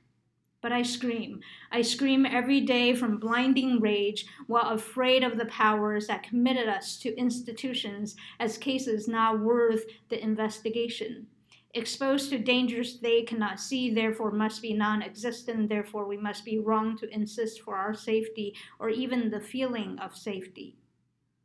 [0.62, 1.40] But I scream.
[1.72, 6.98] I scream every day from blinding rage while afraid of the powers that committed us
[6.98, 11.28] to institutions as cases not worth the investigation.
[11.72, 16.58] Exposed to dangers they cannot see, therefore must be non existent, therefore we must be
[16.58, 20.76] wrong to insist for our safety or even the feeling of safety.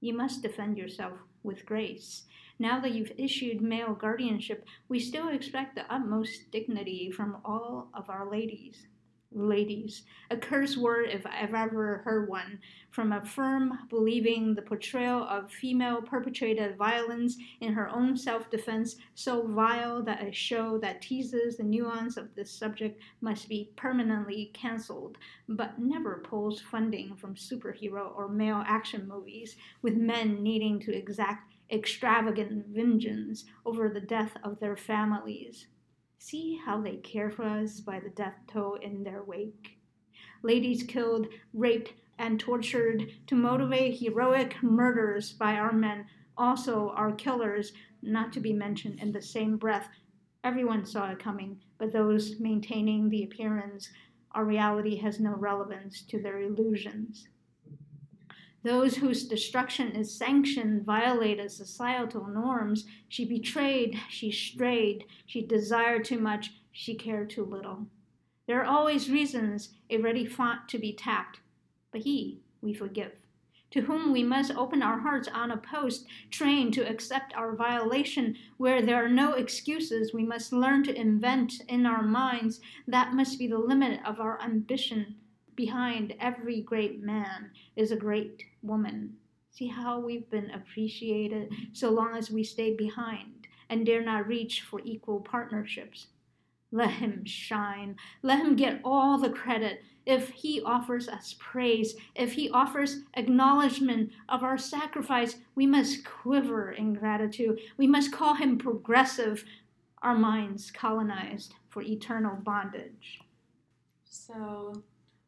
[0.01, 2.23] You must defend yourself with grace.
[2.60, 8.10] Now that you've issued male guardianship, we still expect the utmost dignity from all of
[8.10, 8.88] our ladies
[9.36, 10.04] ladies.
[10.32, 15.52] A curse word, if I've ever heard one, from a firm believing the portrayal of
[15.52, 21.58] female perpetrated violence in her own self defense so vile that a show that teases
[21.58, 25.17] the nuance of this subject must be permanently cancelled,
[25.50, 31.54] but never pulls funding from superhero or male action movies, with men needing to exact
[31.71, 35.67] extravagant vengeance over the death of their families.
[36.17, 39.78] See how they care for us by the death toll in their wake.
[40.41, 46.06] Ladies killed, raped, and tortured to motivate heroic murders by our men
[46.38, 49.89] also are killers, not to be mentioned in the same breath.
[50.43, 53.89] Everyone saw it coming, but those maintaining the appearance,
[54.32, 57.28] our reality has no relevance to their illusions.
[58.65, 62.88] Those whose destruction is sanctioned violated societal norms.
[63.08, 67.86] She betrayed, she strayed, she desired too much, she cared too little.
[68.47, 71.41] There are always reasons, a ready font to be tapped,
[71.91, 73.12] but he we forgive,
[73.69, 78.36] to whom we must open our hearts on a post, trained to accept our violation.
[78.58, 82.62] Where there are no excuses, we must learn to invent in our minds.
[82.88, 85.17] That must be the limit of our ambition
[85.56, 89.15] behind every great man is a great woman.
[89.52, 94.62] See how we've been appreciated so long as we stay behind and dare not reach
[94.62, 96.08] for equal partnerships.
[96.72, 97.96] Let him shine.
[98.22, 99.82] Let him get all the credit.
[100.06, 106.72] If he offers us praise, if he offers acknowledgement of our sacrifice, we must quiver
[106.74, 107.60] in gratitude.
[107.78, 109.46] We must call him progressive,
[110.02, 113.22] our minds colonized for eternal bondage.
[114.04, 114.84] So,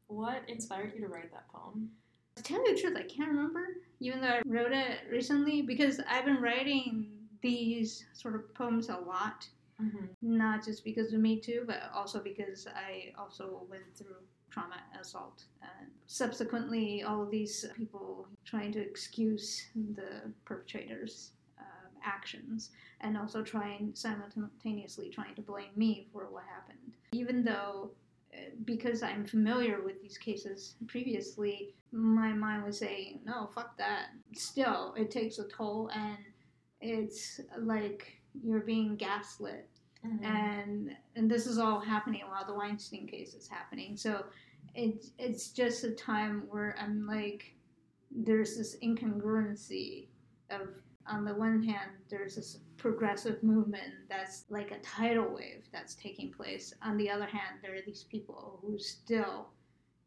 [0.07, 1.89] what inspired you to write that poem?
[2.35, 5.99] To tell you the truth, I can't remember, even though I wrote it recently, because
[6.07, 7.07] I've been writing
[7.41, 9.47] these sort of poems a lot.
[9.81, 10.05] Mm-hmm.
[10.21, 14.15] Not just because of me too, but also because I also went through
[14.49, 22.71] trauma assault and subsequently all of these people trying to excuse the perpetrators uh, actions
[23.01, 27.91] and also trying simultaneously trying to blame me for what happened even though
[28.65, 34.07] because I'm familiar with these cases previously, my mind was saying, no, fuck that.
[34.35, 36.17] Still, it takes a toll, and
[36.81, 39.69] it's like you're being gaslit.
[40.05, 40.25] Mm-hmm.
[40.25, 43.97] And and this is all happening while the Weinstein case is happening.
[43.97, 44.25] So
[44.75, 47.55] it's it's just a time where I'm like,
[48.11, 50.07] there's this incongruency
[50.51, 50.69] of
[51.07, 52.59] on the one hand, there's this
[52.91, 56.73] progressive movement that's like a tidal wave that's taking place.
[56.81, 59.49] On the other hand, there are these people who are still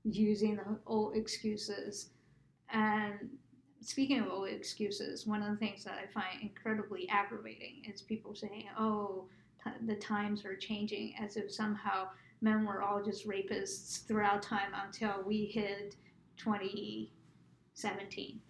[0.05, 2.09] using the old excuses.
[2.73, 3.29] And
[3.83, 8.35] speaking of old excuses, one of the things that I find incredibly aggravating is people
[8.35, 9.27] saying, oh,
[9.63, 12.09] t- the times are changing, as if somehow
[12.41, 15.97] men were all just rapists throughout time until we hit
[16.39, 18.41] 2017.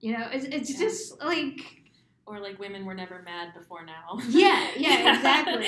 [0.00, 0.78] You know, it's, it's yeah.
[0.78, 1.81] just like
[2.26, 4.18] or like women were never mad before now.
[4.28, 5.66] yeah, yeah, exactly.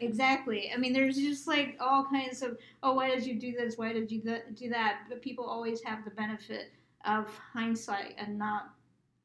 [0.00, 0.70] exactly.
[0.74, 3.76] I mean, there's just like all kinds of, oh, why did you do this?
[3.76, 4.22] Why did you
[4.54, 5.02] do that?
[5.08, 6.72] But people always have the benefit
[7.04, 8.74] of hindsight and not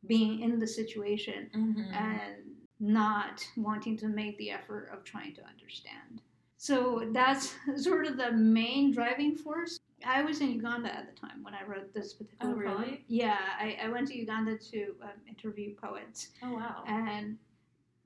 [0.07, 1.93] being in the situation mm-hmm.
[1.93, 2.35] and
[2.79, 6.21] not wanting to make the effort of trying to understand.
[6.57, 9.79] So that's sort of the main driving force.
[10.05, 12.85] I was in Uganda at the time when I wrote this particular oh, really?
[12.85, 12.97] poem.
[13.07, 16.29] Yeah, I, I went to Uganda to um, interview poets.
[16.43, 16.83] Oh wow!
[16.87, 17.37] And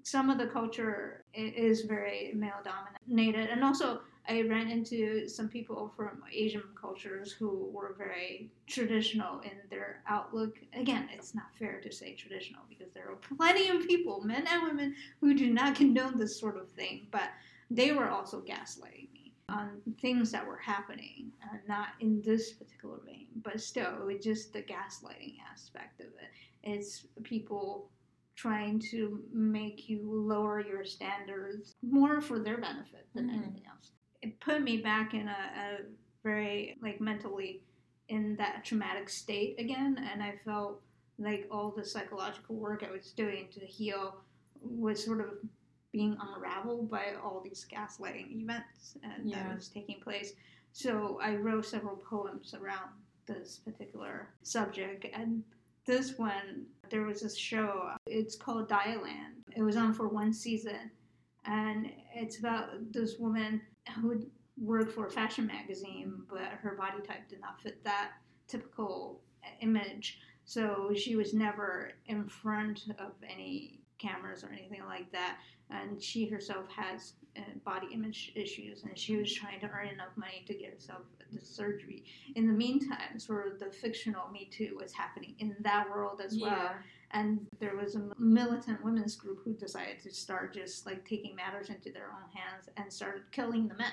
[0.03, 5.91] some of the culture is very male dominated, and also I ran into some people
[5.95, 10.55] from Asian cultures who were very traditional in their outlook.
[10.73, 14.63] Again, it's not fair to say traditional because there are plenty of people, men and
[14.63, 17.29] women, who do not condone this sort of thing, but
[17.71, 19.18] they were also gaslighting me
[19.49, 24.53] on things that were happening, uh, not in this particular vein, but still, it's just
[24.53, 26.31] the gaslighting aspect of it.
[26.63, 27.89] It's people
[28.35, 33.43] trying to make you lower your standards more for their benefit than mm-hmm.
[33.43, 33.91] anything else.
[34.21, 35.77] It put me back in a, a
[36.23, 37.63] very, like, mentally
[38.07, 40.81] in that traumatic state again, and I felt
[41.17, 44.15] like all the psychological work I was doing to heal
[44.61, 45.27] was sort of
[45.91, 49.43] being unraveled by all these gaslighting events uh, yeah.
[49.43, 50.33] that was taking place.
[50.71, 52.89] So I wrote several poems around
[53.25, 55.05] this particular subject.
[55.13, 55.43] And
[55.85, 59.41] this one, there was this show, it's called Dietland.
[59.55, 60.91] It was on for one season.
[61.45, 63.61] And it's about this woman
[63.95, 64.25] who
[64.57, 68.11] worked for a fashion magazine, but her body type did not fit that
[68.47, 69.21] typical
[69.61, 70.19] image.
[70.45, 75.37] So she was never in front of any cameras or anything like that.
[75.69, 80.15] And she herself has uh, body image issues, and she was trying to earn enough
[80.15, 81.01] money to get herself
[81.31, 82.03] the surgery.
[82.35, 86.39] In the meantime, sort of the fictional Me Too was happening in that world as
[86.39, 86.71] well.
[87.11, 91.69] And there was a militant women's group who decided to start just like taking matters
[91.69, 93.91] into their own hands and started killing the men.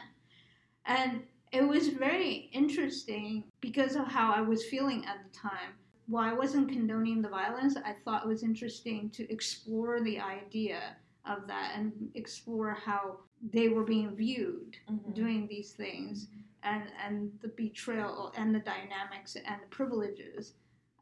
[0.84, 5.74] And it was very interesting because of how I was feeling at the time.
[6.08, 10.96] While I wasn't condoning the violence, I thought it was interesting to explore the idea
[11.26, 13.18] of that and explore how
[13.52, 15.14] they were being viewed Mhm.
[15.14, 16.28] doing these things
[16.62, 20.54] and, and the betrayal and the dynamics and the privileges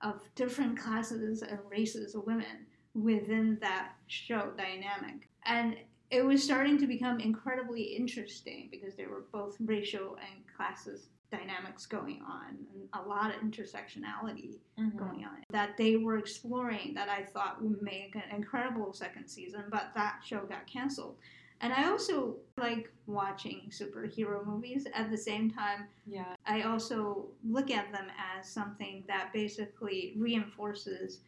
[0.03, 5.29] of different classes and races of women within that show dynamic.
[5.45, 5.79] And
[6.11, 11.87] it was starting to become incredibly interesting because there were both racial and classes dynamics
[11.87, 14.97] going on and a lot of intersectionality Mhm.
[14.97, 19.65] going on that they were exploring that I thought would make an incredible second season,
[19.71, 21.17] but that show got canceled.
[21.61, 25.89] And I also like watching superhero movies at the same time.
[26.07, 26.35] Yeah.
[26.47, 31.21] I also look at them as something that basically reinforces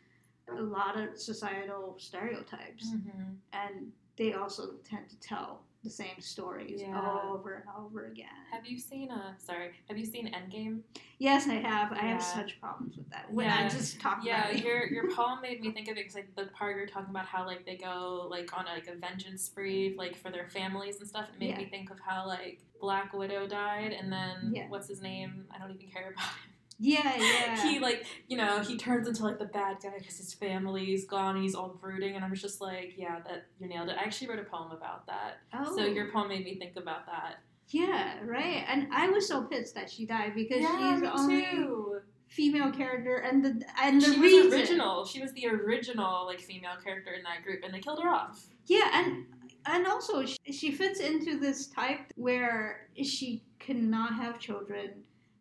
[0.48, 2.90] a lot of societal stereotypes.
[2.90, 3.36] Mhm.
[3.52, 7.20] And they also tend to tell the same stories Yeah.
[7.24, 8.26] over and over again.
[8.50, 10.80] Have you seen uh sorry, have you seen Endgame?
[11.18, 11.92] Yes, I have.
[11.92, 12.12] I Yeah.
[12.14, 13.32] have such problems with that.
[13.32, 13.64] When Yeah.
[13.66, 16.46] I just talk Yeah, your your poem made me think of it because like the
[16.52, 20.16] part you're talking about how like they go like on like a vengeance spree like
[20.16, 21.28] for their families and stuff.
[21.34, 25.46] It made me think of how like Black Widow died and then what's his name?
[25.54, 26.50] I don't even care about him.
[26.78, 27.62] Yeah, yeah.
[27.62, 31.40] He like you know he turns into like the bad guy because his family's gone
[31.40, 33.96] he's all brooding and I was just like yeah that you nailed it.
[33.98, 35.38] I actually wrote a poem about that.
[35.54, 35.76] oh.
[35.76, 37.36] So your poem made me think about that.
[37.68, 38.64] Yeah, right.
[38.68, 42.00] And I was so pissed that she died because yeah, she's the only too.
[42.28, 44.44] female character, and the and the she reason.
[44.46, 45.04] was original.
[45.04, 48.46] She was the original like female character in that group, and they killed her off.
[48.66, 49.24] Yeah, and
[49.66, 54.90] and also she, she fits into this type where she cannot have children,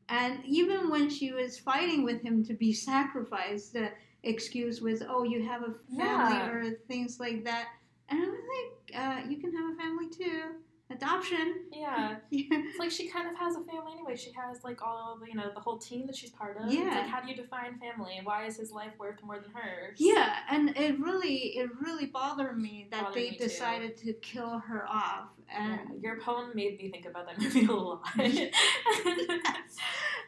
[0.10, 3.92] and even when she was fighting with him to be sacrificed, the
[4.24, 6.50] excuse was, "Oh, you have a family" Yeah.
[6.50, 7.68] or things like that.
[8.10, 10.56] And I was like, uh, "You can have a family too,
[10.90, 12.46] adoption." Yeah, Yeah.
[12.52, 14.16] it's like she kind of has a family anyway.
[14.16, 16.66] She has like all the, you know the whole team that she's part of.
[16.66, 16.90] It's Yeah.
[17.00, 18.20] like how do you define family?
[18.24, 19.98] Why is his life worth more than hers?
[20.00, 23.44] Yeah, and it really, it really bothered me that Bothered they me too.
[23.46, 27.66] decided to kill her off, Yeah, and Your poem made me think about that movie
[27.66, 28.02] a lot.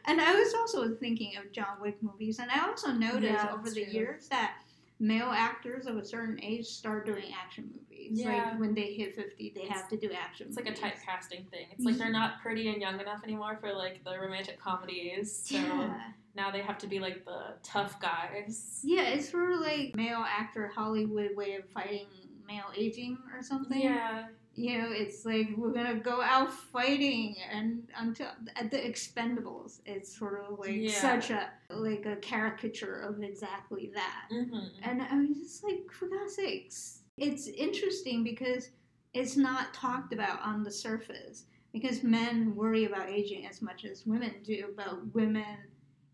[0.05, 3.69] and I was also thinking of John Wick movies, and I also noticed Yeah, over
[3.69, 3.93] the true.
[3.93, 4.57] years that
[4.99, 8.19] male actors of a certain age start doing action movies.
[8.19, 8.51] Yeah.
[8.51, 10.47] Like when they hit fifty, they have to do action.
[10.47, 10.83] It's like a movies.
[10.83, 11.67] typecasting thing.
[11.71, 15.43] It's like they're not pretty and young enough anymore for like the romantic comedies.
[15.45, 16.01] So Yeah,
[16.35, 18.79] now they have to be like the tough guys.
[18.83, 22.07] yeah, it's sort of like male actor Hollywood way of fighting
[22.47, 23.81] male aging or something.
[23.81, 24.27] Yeah.
[24.59, 30.17] you know, it's like we're gonna go out fighting and until at the Expendables, it's
[30.17, 30.99] sort of like Yeah.
[30.99, 34.25] such a like a caricature of exactly that.
[34.31, 38.69] hmm And I was just like, for God's sakes, it's interesting because
[39.13, 44.05] it's not talked about on the surface because men worry about aging as much as
[44.07, 45.57] women do, but women,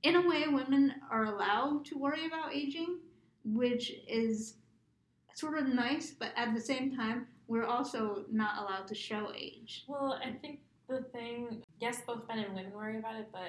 [0.04, 3.00] in a way, women are allowed to worry about aging,
[3.46, 4.56] which is
[5.34, 9.84] sort of nice, but at the same time, we're also not allowed to show age.
[9.88, 13.42] Well, I think the thing, yes, both men and women worry about it, but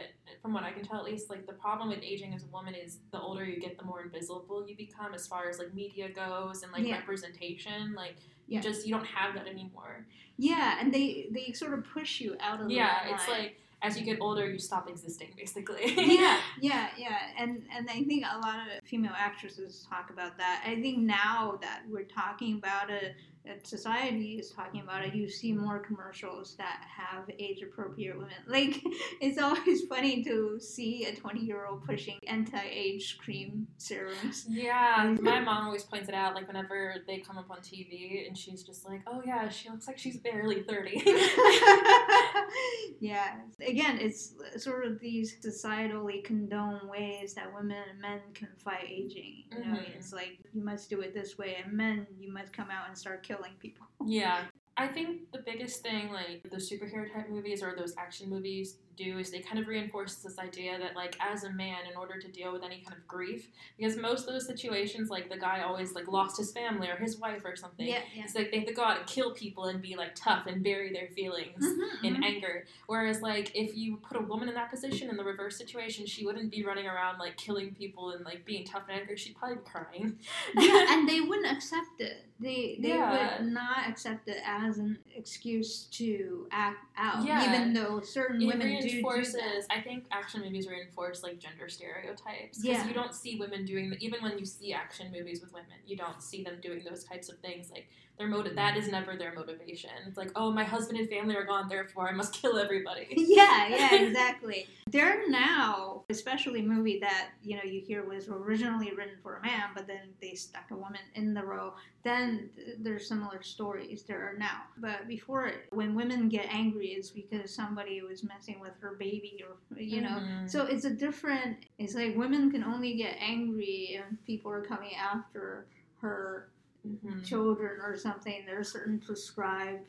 [0.42, 2.74] from what I can tell, at least, like the problem with aging as a woman
[2.74, 6.08] is the older you get, the more invisible you become as far as like media
[6.08, 6.96] goes and like Yeah.
[6.98, 7.94] representation.
[7.94, 8.16] Like
[8.46, 8.58] Yeah.
[8.58, 10.06] you just you don't have that anymore.
[10.36, 13.98] Yeah, and they they sort of push you out of the Yeah, it's like as
[13.98, 15.94] you get older, you stop existing, basically.
[15.96, 20.64] yeah, yeah, yeah, and and I think a lot of female actresses talk about that.
[20.66, 25.28] I think now that we're talking about it, that society is talking about it, you
[25.28, 28.30] see more commercials that have age appropriate women.
[28.46, 28.82] Like
[29.20, 34.46] it's always funny to see a twenty year old pushing anti age cream serums.
[34.48, 38.36] Yeah, my mom always points it out, like whenever they come up on TV, and
[38.38, 41.02] she's just like, "Oh yeah, she looks like she's barely 30.
[43.00, 43.36] yeah.
[43.66, 49.44] Again, it's sort of these societally condoned ways that women and men can fight aging.
[49.52, 49.96] You know, Mhm.
[49.96, 52.96] it's like you must do it this way, and men, you must come out and
[52.96, 53.86] start killing people.
[54.04, 54.42] Yeah.
[54.76, 59.18] I think the biggest thing, like the superhero type movies or those action movies, do
[59.18, 62.28] is they kind of reinforce this idea that like as a man in order to
[62.28, 65.94] deal with any kind of grief because most of those situations like the guy always
[65.94, 68.24] like lost his family or his wife or something Yeah, yeah.
[68.24, 70.62] it's like they have to go out and kill people and be like tough and
[70.62, 72.24] bury their feelings Mhm, in mhm.
[72.24, 76.06] anger whereas like if you put a woman in that position in the reverse situation
[76.06, 79.36] she wouldn't be running around like killing people and like being tough and angry she'd
[79.36, 80.18] probably be crying
[80.56, 82.24] yeah, and they wouldn't accept it.
[82.40, 83.38] They they Yeah.
[83.40, 87.44] would not accept it as an excuse to act out, Yeah.
[87.48, 92.64] even though certain it women reinforces i think action movies reinforce like gender stereotypes because
[92.78, 92.86] Yeah.
[92.88, 95.96] you don't see women doing the, even when you see action movies with women you
[95.96, 99.34] don't see them doing those types of things like their motive that is never their
[99.34, 103.06] motivation it's like oh my husband and family are gone therefore i must kill everybody
[103.16, 104.66] yeah, yeah, exactly.
[104.90, 109.42] There are now, especially movie that you know you hear was originally written for a
[109.42, 111.74] man, but then they stuck a woman in the role.
[112.04, 114.58] Then th- there's similar stories there are now.
[114.76, 119.42] But before, it, when women get angry, it's because somebody was messing with her baby,
[119.46, 120.20] or you know.
[120.20, 120.50] Mhm.
[120.50, 121.58] So it's a different.
[121.78, 125.66] It's like women can only get angry if people are coming after
[126.00, 126.48] her
[126.86, 127.24] Mhm.
[127.24, 128.44] children or something.
[128.46, 129.88] There are certain prescribed,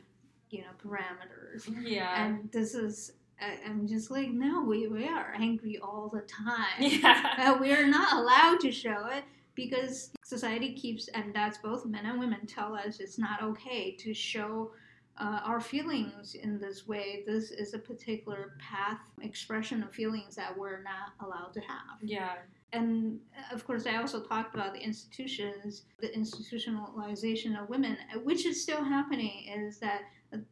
[0.50, 1.68] you know, parameters.
[1.86, 3.12] yeah And this is,
[3.42, 6.80] I, I'm just like, no, we, we are angry all the time.
[6.80, 9.26] yeah we are not allowed to show it
[9.56, 14.14] because society keeps, and that's both men and women tell us it's not okay to
[14.14, 14.72] show
[15.18, 17.24] uh, our feelings in this way.
[17.26, 22.34] This is a particular path, expression of feelings that we're not allowed to have yeah
[22.74, 28.20] and uh, of course, I also talked about the institutions, the institutionalization of women, uh,
[28.20, 29.48] which is still happening.
[29.48, 30.02] Is that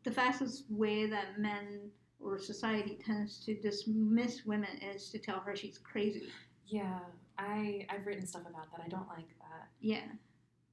[0.04, 1.90] the fastest way that men
[2.22, 6.24] or society tends to dismiss women is to tell her she's crazy.
[6.68, 7.00] yeah
[7.38, 10.06] i i've written stuff about that i don't like that Yeah,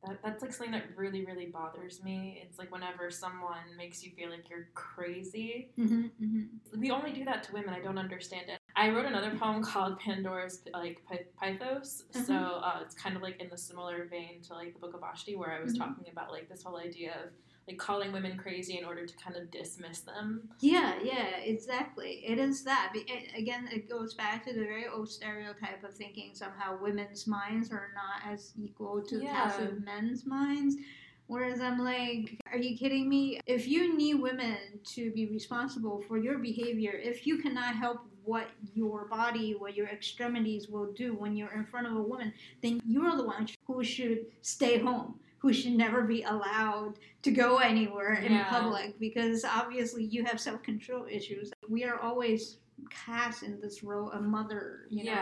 [0.07, 2.41] That, that's like something that really, really bothers me.
[2.43, 5.71] It's like whenever someone makes you feel like you're crazy.
[5.77, 6.43] hmm hmm
[6.79, 7.75] We only do that to women.
[7.75, 8.59] I don't understand it.
[8.77, 11.03] I wrote another poem called Pandora's like
[11.43, 12.03] Pithos.
[12.13, 12.61] So Mhm.
[12.63, 15.37] uh, it's kind of like in the similar vein to like the Book of Vashti,
[15.37, 15.79] where I was Mhm.
[15.79, 17.33] talking about like this whole idea of
[17.71, 20.49] like calling women crazy in order to kind of dismiss them.
[20.61, 22.23] Yeah, yeah, exactly.
[22.27, 22.93] It is that.
[22.95, 27.71] It- again, it goes back to the very old stereotype of thinking somehow women's minds
[27.71, 29.33] are not as equal to Yeah.
[29.33, 30.77] passive men's minds.
[31.29, 33.41] Whereas I'm like, are you kidding me?
[33.47, 34.57] If you need women
[34.97, 39.87] to be responsible for your behavior, if you cannot help what your body, what your
[39.87, 43.85] extremities will do when you're in front of a woman, then you're the one who
[43.85, 48.49] should stay home, who should never be allowed to go anywhere in Yeah.
[48.51, 51.51] public because obviously you have self control issues.
[51.69, 52.59] We are always
[52.91, 55.13] cast in this role of mother, you know,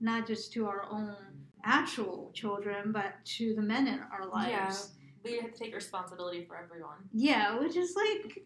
[0.00, 1.14] not just to our own
[1.62, 4.92] actual children, but to the men in our lives.
[5.24, 6.98] We have to take responsibility for everyone.
[7.12, 8.44] Yeah, which is like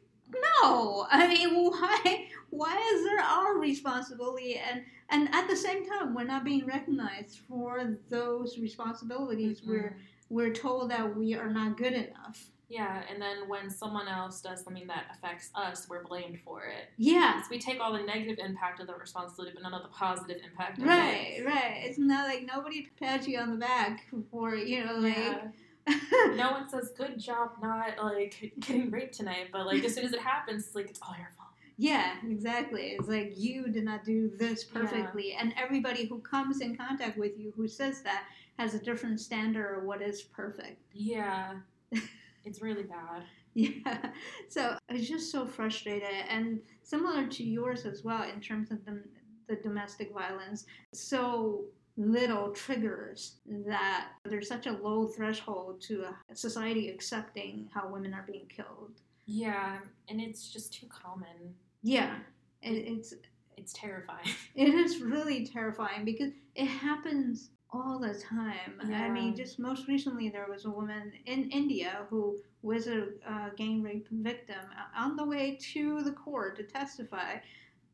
[0.62, 1.06] no.
[1.10, 2.26] I mean, why?
[2.50, 7.38] Why is there our responsibility and and at the same time we're not being recognized
[7.48, 9.62] for those responsibilities?
[9.64, 9.96] We're
[10.30, 12.50] we're told that we are not good enough.
[12.68, 16.84] Yeah, and then when someone else does something that affects us, we're blamed for it.
[16.96, 17.42] Yeah.
[17.42, 20.36] So we take all the negative impact of the responsibility, but none of the positive
[20.48, 20.78] impact.
[20.78, 21.44] Of Right, it.
[21.44, 21.82] right.
[21.84, 25.16] It's not like nobody pats you on the back for you know like.
[25.16, 25.48] Yeah.
[26.36, 30.12] no one says good job not like getting raped tonight, but like as soon as
[30.12, 31.48] it happens, it's like it's all your fault.
[31.76, 32.88] Yeah, exactly.
[32.98, 35.32] It's like you did not do this perfectly.
[35.32, 38.24] And everybody who comes in contact with you who says that
[38.60, 40.82] has a different standard of what is perfect.
[40.92, 41.54] Yeah,
[42.44, 43.22] it's really bad.
[43.54, 44.10] Yeah.
[44.48, 46.08] So I was just so frustrated.
[46.28, 49.02] And similar to yours as well in terms of the,
[49.48, 50.66] the domestic violence.
[50.92, 51.64] So
[51.96, 53.36] little triggers
[53.66, 59.00] that there's such a low threshold to a society accepting how women are being killed.
[59.26, 61.54] Yeah, and it's just too common.
[61.82, 62.16] Yeah.
[62.62, 63.14] It, it's
[63.56, 64.28] It's terrifying.
[64.54, 68.80] It is really terrifying because it happens all the time.
[68.82, 73.50] I mean, just most recently, there was a woman in India who was a uh,
[73.56, 74.60] gang rape victim
[74.96, 77.36] on the way to the court to testify.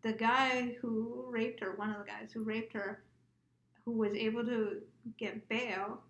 [0.03, 3.03] The guy who raped her, one of the guys who raped her,
[3.85, 4.81] who was able to
[5.18, 6.03] get bail,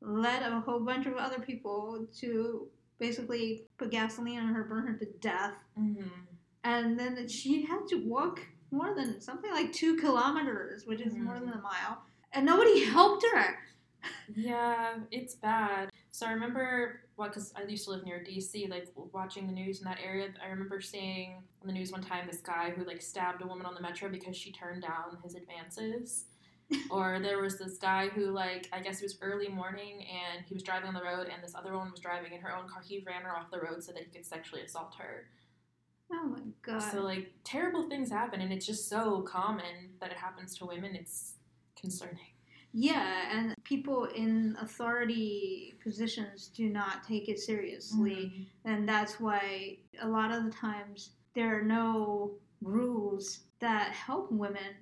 [0.00, 4.94] led a whole bunch of other people to basically put gasoline on her, burn her
[4.94, 6.06] to death hmm
[6.64, 8.40] and then she had to walk
[8.70, 11.40] more than something like two kilometers, which is more Mhm.
[11.40, 13.58] than a mile, and nobody helped her.
[14.34, 15.90] Yeah, it's bad.
[16.10, 19.78] So I remember, well, because I used to live near DC, like watching the news
[19.78, 20.28] in that area.
[20.44, 23.64] I remember seeing on the news one time this guy who like stabbed a woman
[23.64, 26.26] on the metro because she turned down his advances.
[26.90, 30.54] or there was this guy who like I guess it was early morning and he
[30.54, 32.82] was driving on the road and this other woman was driving in her own car.
[32.82, 35.26] He ran her off the road so that he could sexually assault her.
[36.12, 36.80] Oh my god.
[36.80, 40.94] So like terrible things happen, and it's just so common that it happens to women.
[40.94, 41.34] It's
[41.82, 42.18] concerning.
[42.72, 48.48] yeah, and people in authority positions do not take it seriously.
[48.64, 54.72] And that's why a lot of the times there are no rules that help women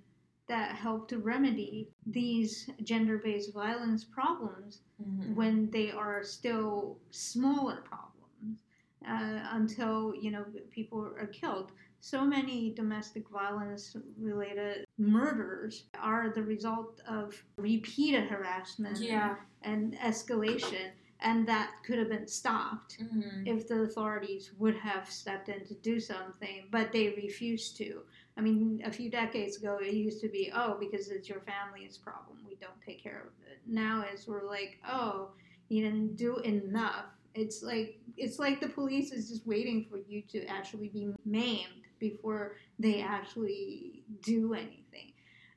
[0.47, 5.35] that help to remedy these gender based violence problems Mhm.
[5.35, 8.63] when they are still smaller problems
[9.07, 16.43] uh, until you know people are killed so many domestic violence related murders are the
[16.43, 19.37] result of repeated harassment Yeah.
[19.63, 20.91] and escalation
[21.23, 23.47] and that could have been stopped Mhm.
[23.47, 28.07] if the authorities would have stepped in to do something, but they refused to.
[28.39, 31.99] I mean, a few decades ago, it used to be, oh, because it's your family's
[31.99, 33.61] problem, we don't take care of it.
[33.67, 35.33] Now it's we're like, oh,
[35.69, 37.05] you didn't do enough.
[37.35, 41.80] It's like it's like the police is just waiting for you to actually be maimed
[42.01, 45.13] before they actually do anything,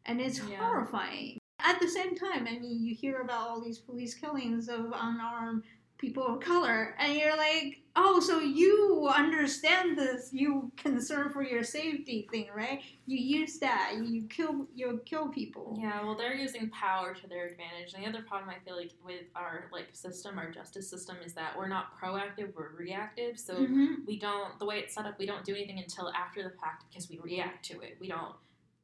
[0.06, 0.58] and it's Yeah.
[0.58, 1.40] horrifying.
[1.60, 5.64] At the same time, I mean, you hear about all these police killings of unarmed
[6.04, 11.64] people of color, and you're like, oh, so you understand this, you concern for your
[11.64, 12.82] safety thing, right?
[13.06, 15.78] You use that, you kill, you kill people.
[15.80, 17.94] Yeah, well, they're using power to their advantage.
[17.94, 21.32] And the other problem I feel like with our like system, our justice system, is
[21.36, 23.40] that we're not proactive; we're reactive.
[23.40, 24.06] So Mhm.
[24.06, 25.18] we don't the way it's set up.
[25.18, 27.96] We don't do anything until after the fact because we react to it.
[28.02, 28.36] We don't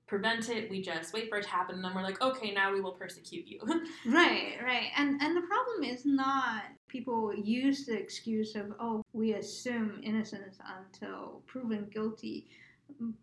[0.10, 0.70] prevent it.
[0.70, 2.93] We just wait for it to happen, and then we're like, okay, now we will
[2.93, 3.60] persecute you.
[4.05, 4.89] Right, right.
[4.97, 10.57] And and the problem is not people use the excuse of oh we assume innocence
[10.78, 12.47] until proven guilty.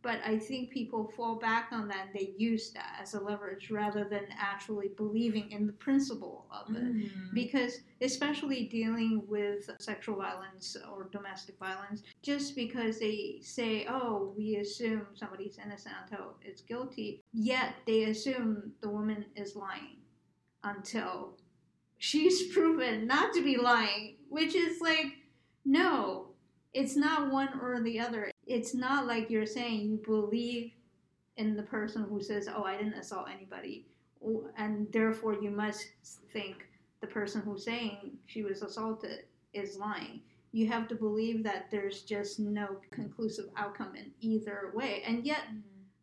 [0.02, 3.70] But I think people fall back on that and they use that as a leverage
[3.70, 6.82] rather than actually believing in the principle of it.
[6.82, 7.34] Mhm.
[7.34, 14.56] Because, especially dealing with sexual violence or domestic violence, just because they say, oh, we
[14.56, 19.98] assume somebody's innocent until it's guilty, yet they assume the woman is lying
[20.64, 21.36] until
[21.98, 25.06] she's proven not to be lying, which is like,
[25.64, 26.28] no,
[26.72, 28.30] it's not one or the other.
[28.46, 30.72] It's not like you're saying you believe
[31.36, 33.86] in the person who says, oh, I didn't assault anybody,
[34.56, 35.88] and therefore you must
[36.32, 36.66] think
[37.00, 40.20] the person who's saying she was assaulted is lying.
[40.52, 45.02] You have to believe that there's just no conclusive outcome in either way.
[45.06, 45.42] And yet,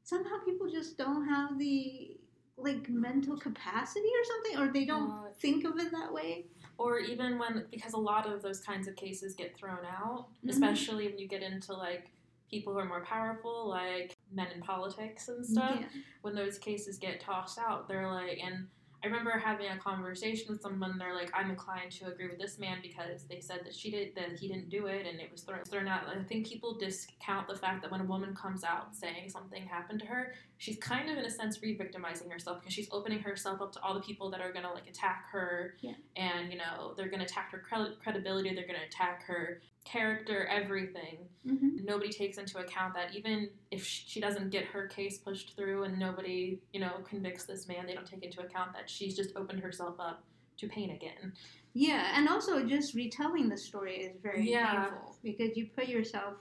[0.03, 2.17] somehow people just don't have the
[2.57, 6.45] like mental capacity or something or they don't think of it that way
[6.77, 10.49] or even when because a lot of those kinds of cases get thrown out Mhm.
[10.51, 12.11] especially when you get into like
[12.53, 15.87] people who are more powerful like men in politics and stuff Yeah.
[16.21, 18.67] when those cases get tossed out they're like and
[19.03, 22.59] i remember having a conversation with someone they're like i'm inclined to agree with this
[22.59, 25.41] man because they said that she did that he didn't do it and it was
[25.41, 28.95] thrown, thrown out i think people discount the fact that when a woman comes out
[28.95, 32.87] saying something happened to her she's kind of in a sense re-victimizing herself because she's
[32.91, 35.93] opening herself up to all the people that are going to like attack her Yeah.
[36.15, 39.61] and you know they're going to attack her cred- credibility they're going to attack her
[39.85, 41.83] character everything mm-hmm.
[41.83, 45.99] nobody takes into account that even if she doesn't get her case pushed through and
[45.99, 49.59] nobody you know convicts this man they don't take into account that she's just opened
[49.59, 50.23] herself up
[50.57, 51.33] to pain again
[51.73, 54.85] yeah and also just retelling the story is very Yeah.
[54.85, 56.35] painful because you put yourself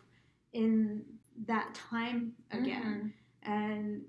[0.53, 1.03] in
[1.47, 3.13] that time again
[3.43, 4.03] and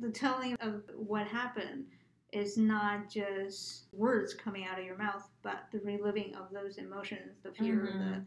[0.00, 1.84] the telling of what happened
[2.32, 7.36] is not just words coming out of your mouth but the reliving of those emotions
[7.42, 8.24] the fear the, Mhm.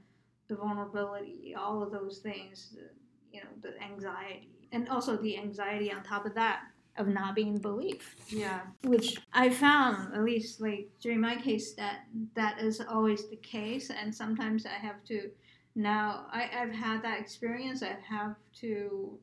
[0.52, 2.90] The vulnerability all of those things the,
[3.32, 6.64] you know the anxiety and also the anxiety on top of that
[6.98, 12.00] of not being believed yeah which i found at least like during my case that
[12.36, 15.30] that is always the case and sometimes i have to
[15.76, 19.18] now I, i've had that experience i have to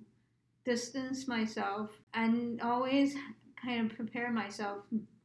[0.65, 3.15] distance myself and always
[3.63, 4.79] kind of prepare myself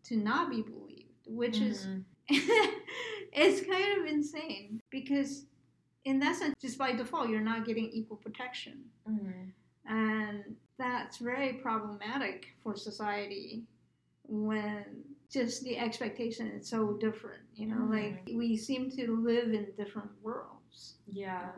[0.03, 2.03] to not be believed which is Mhm.
[3.33, 5.45] it's kind of insane because
[6.05, 8.83] in that sense just by default you're not getting equal protection.
[9.09, 9.51] Mhm.
[9.85, 13.63] and that's very problematic for society
[14.27, 19.67] when just the expectation is so different you know like we seem to live in
[19.77, 20.95] different worlds.
[21.07, 21.51] Yeah.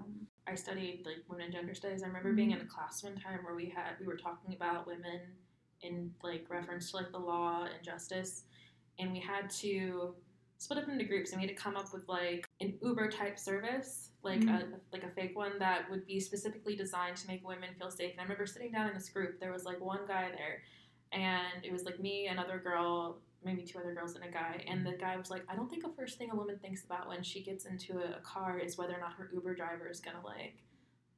[0.48, 2.04] I studied like women and gender studies.
[2.04, 4.86] I remember being in a class one time where we had we were talking about
[4.86, 5.22] women
[5.82, 8.43] in like reference to like the law and justice,
[9.00, 10.14] and we had to
[10.58, 13.39] split up into groups and we had to come up with like an Uber type
[13.39, 14.73] service, like mm-hmm.
[14.73, 18.11] a like a fake one that would be specifically designed to make women feel safe.
[18.11, 19.39] And I remember sitting down in this group.
[19.39, 20.63] There was like one guy there,
[21.11, 24.63] and it was like me, another girl, maybe two other girls and a guy.
[24.67, 27.07] And the guy was like, I don't think the first thing a woman thinks about
[27.07, 30.26] when she gets into a car is whether or not her Uber driver is gonna
[30.26, 30.57] like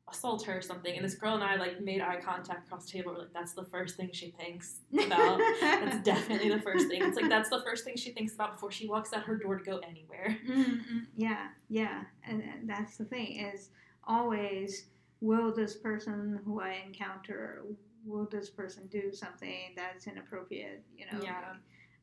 [0.10, 0.96] assault her or something.
[0.96, 3.14] And this girl and I like made eye contact across the table.
[3.14, 5.40] We're like, that's the first thing she thinks about.
[5.62, 7.02] that's definitely the first thing.
[7.04, 9.58] It's like that's the first thing she thinks about before she walks out her door
[9.58, 10.38] to go anywhere.
[10.50, 13.70] Mm-mm, yeah, yeah, and, and that's the thing is
[14.06, 14.86] always
[15.20, 17.64] will this person who I encounter
[18.06, 20.84] will this person do something that's inappropriate?
[20.98, 21.24] You know.
[21.24, 21.42] Yeah.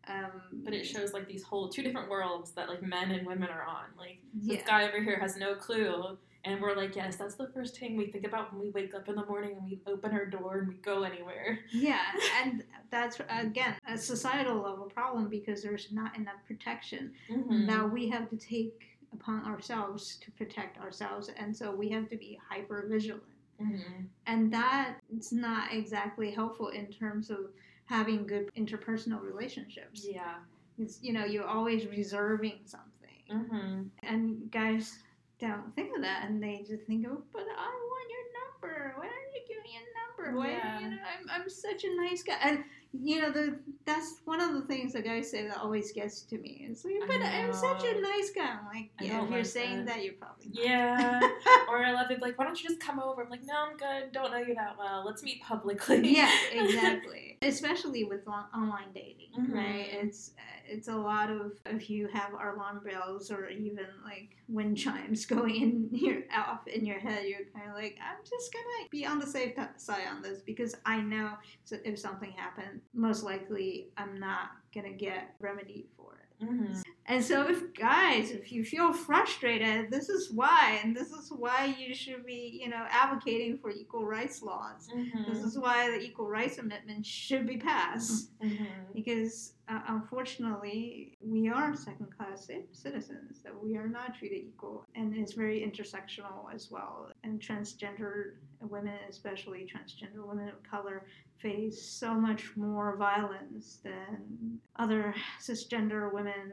[0.06, 3.48] Um, But it shows like these whole two different worlds that like men and women
[3.48, 3.84] are on.
[3.98, 6.18] Like this guy over here has no clue.
[6.44, 9.08] And we're like, yes, that's the first thing we think about when we wake up
[9.08, 11.58] in the morning and we open our door and we go anywhere.
[11.72, 12.02] Yeah,
[12.44, 17.12] and that's again a societal level problem because there's not enough protection.
[17.30, 17.66] Mhm.
[17.66, 18.82] Now we have to take
[19.12, 23.22] upon ourselves to protect ourselves, and so we have to be hyper vigilant.
[23.60, 24.08] Mhm.
[24.26, 27.52] And that's not exactly helpful in terms of
[27.86, 30.04] having good interpersonal relationships.
[30.06, 30.36] Yeah.
[30.78, 32.90] It's, you know, you're always reserving something,
[33.30, 34.98] hmm and guys
[35.40, 38.94] don't think of that, and they just think, "Oh, but I want your number.
[38.96, 39.84] Why don't you give me a
[40.26, 40.38] number?
[40.38, 40.80] Why, Yeah.
[40.80, 42.64] you know, I'm, I'm such a nice guy." And
[42.96, 46.38] you know, the that's one of the things that guys say that always gets to
[46.38, 46.64] me.
[46.70, 49.84] It's like, "But I'm such a nice guy." I'm like, "Yeah, if you're like saying
[49.86, 49.96] that.
[49.96, 51.20] that, you're probably not." Yeah.
[51.68, 53.24] or I love it like, why don't you just come over?
[53.24, 54.12] I'm like, no, I'm good.
[54.12, 55.04] Don't know you that well.
[55.04, 56.14] Let's meet publicly.
[56.14, 57.38] yeah, exactly.
[57.42, 59.52] Especially with on- online dating, Mhm.
[59.54, 59.88] right?
[59.90, 60.30] It's
[60.66, 65.54] it's a lot of if you have alarm bells or even like wind chimes going
[65.54, 69.18] in your off in your head, you're kind of like, I'm just gonna be on
[69.18, 71.32] the safe side on this because I know
[71.70, 76.46] if something happened, most likely I'm not gonna get remedy for it.
[76.46, 81.30] hmm And so, if guys, if you feel frustrated, this is why, and this is
[81.30, 84.88] why you should be, you know, advocating for equal rights laws.
[85.28, 88.30] This is why the Equal Rights Amendment should be passed.
[88.40, 94.84] hmm Because uh, unfortunately, we are second class citizens, that we are not treated equal.
[94.94, 97.10] And it's very intersectional as well.
[97.22, 101.06] And transgender women, especially transgender women of color,
[101.38, 106.52] face so much more violence than other cisgender women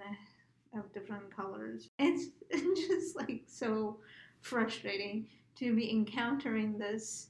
[0.77, 1.89] of different colors.
[1.99, 2.27] It's
[2.87, 3.99] just like so
[4.41, 7.27] frustrating to be encountering this,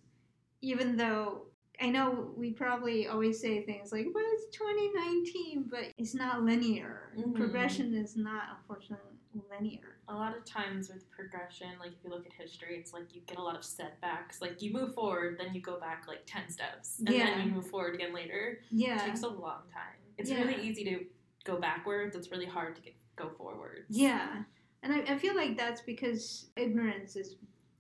[0.62, 1.44] even though
[1.82, 7.12] I know we probably always say things like, but it's 2019, but it's not linear.
[7.18, 7.34] Mhm.
[7.34, 9.18] Progression is not, unfortunately,
[9.50, 9.98] linear.
[10.08, 13.22] A lot of times with progression, like if you look at history, it's like you
[13.26, 14.42] get a lot of setbacks.
[14.42, 17.26] Like you move forward, then you go back like 10 steps, and Yeah.
[17.38, 18.60] then you move forward again later.
[18.70, 19.02] Yeah.
[19.02, 19.98] It takes a long time.
[20.20, 20.44] It's Yeah.
[20.44, 21.06] really easy to
[21.46, 23.86] go backwards, it's really hard to get, go forward.
[23.90, 24.44] Yeah.
[24.84, 27.36] And I, I feel like that's because ignorance is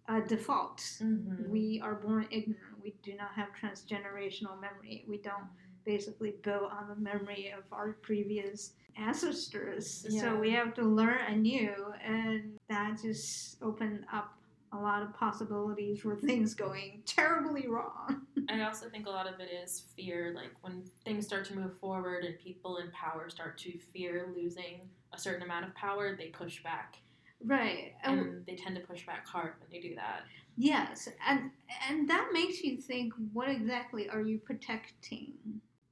[0.07, 0.79] a default.
[1.01, 1.49] Mhm.
[1.49, 2.81] We are born ignorant.
[2.83, 5.05] We do not have transgenerational memory.
[5.07, 5.45] We don't
[5.85, 10.05] basically build on the memory of our previous ancestors.
[10.09, 10.21] Yeah.
[10.21, 14.37] So we have to learn anew, and that just opened up
[14.73, 18.21] a lot of possibilities for things going terribly wrong.
[18.49, 20.33] I also think a lot of it is fear.
[20.35, 24.89] Like when things start to move forward and people in power start to fear losing
[25.13, 26.97] a certain amount of power, they push back.
[27.43, 27.93] Right.
[28.03, 30.21] And they tend to push back hard when they do that.
[30.57, 31.49] Yes, and
[31.89, 35.33] and that makes you think: what exactly are you protecting?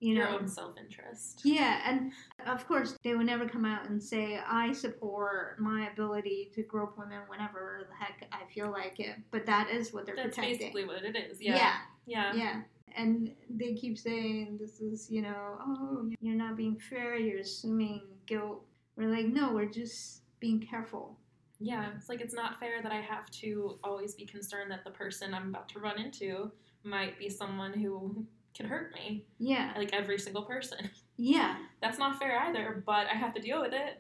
[0.02, 0.38] You Your know.
[0.40, 1.42] own self interest.
[1.44, 2.12] Yeah, and
[2.46, 6.98] of course they would never come out and say I support my ability to grope
[6.98, 9.16] women whenever the heck I feel like it.
[9.32, 10.58] But that is what they're That's protecting.
[10.60, 11.42] basically what it is.
[11.42, 11.56] Yeah.
[11.56, 11.74] yeah,
[12.06, 12.34] Yeah.
[12.36, 12.62] yeah.
[12.96, 17.16] And they keep saying this is, you know, oh, you're not being fair.
[17.18, 18.64] You're assuming guilt.
[19.00, 21.18] We're like, no, we're just being careful.
[21.58, 24.92] Yeah, it's like it's not fair that I have to always be concerned that the
[24.92, 26.52] person I'm about to run into
[26.84, 28.26] might be someone who
[28.56, 29.26] could hurt me.
[29.38, 30.90] Yeah, Like every single person.
[31.16, 31.56] yeah.
[31.82, 34.00] That's not fair either, but I have to deal with it.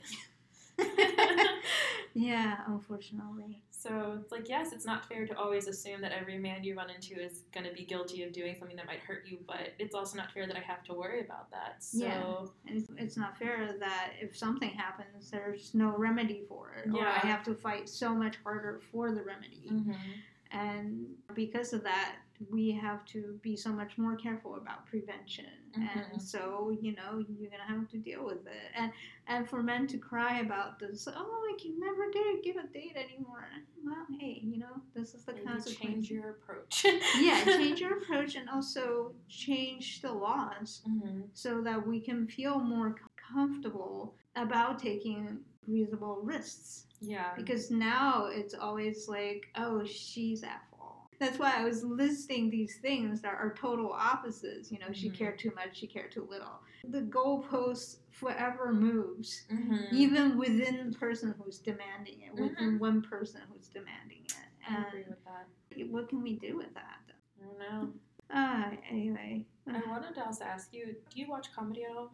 [2.13, 3.63] yeah, unfortunately.
[3.79, 6.89] So it's like, yes, it's not fair to always assume that every man you run
[6.89, 9.95] into is going to be guilty of doing something that might hurt you, but it's
[9.95, 11.81] also not fair that I have to worry about that.
[11.81, 12.45] So, Yeah.
[12.67, 16.89] And it's, not fair that if something happens, there's no remedy for it.
[16.89, 17.21] Or Yeah.
[17.23, 19.69] I have to fight so much harder for the remedy.
[19.71, 19.95] Mhm.
[20.51, 22.17] And because of that,
[22.49, 25.45] we have to be so much more careful about prevention.
[25.77, 26.13] Mhm.
[26.13, 28.71] And so, you know, you're to have to deal with it.
[28.75, 28.91] And
[29.27, 31.13] and for men to cry about this, oh,
[31.53, 33.45] I can never get, get a date anymore.
[33.83, 35.79] Well, hey, you know, this is the Maybe consequence.
[35.79, 36.83] change your approach.
[37.19, 41.29] yeah, change your approach and also change the laws Mhm.
[41.33, 42.95] so that we can feel more
[43.33, 46.87] comfortable about taking reasonable risks.
[47.01, 47.33] Yeah.
[47.35, 50.63] Because now it's always like, oh, she's at.
[51.19, 54.71] That's why I was listing these things that are total opposites.
[54.71, 55.15] You know, she Mhm.
[55.15, 56.61] cared too much, she cared too little.
[56.85, 59.91] The goalpost forever moves, Mhm.
[59.91, 62.79] even within the person who's demanding it, within Mhm.
[62.79, 64.35] one person who's demanding it.
[64.67, 65.47] I agree And with that.
[65.89, 67.01] what can we do with that?
[67.41, 67.93] I don't know.
[68.29, 72.13] Uh, anyway, I wanted to also ask you: Do you watch comedy at all?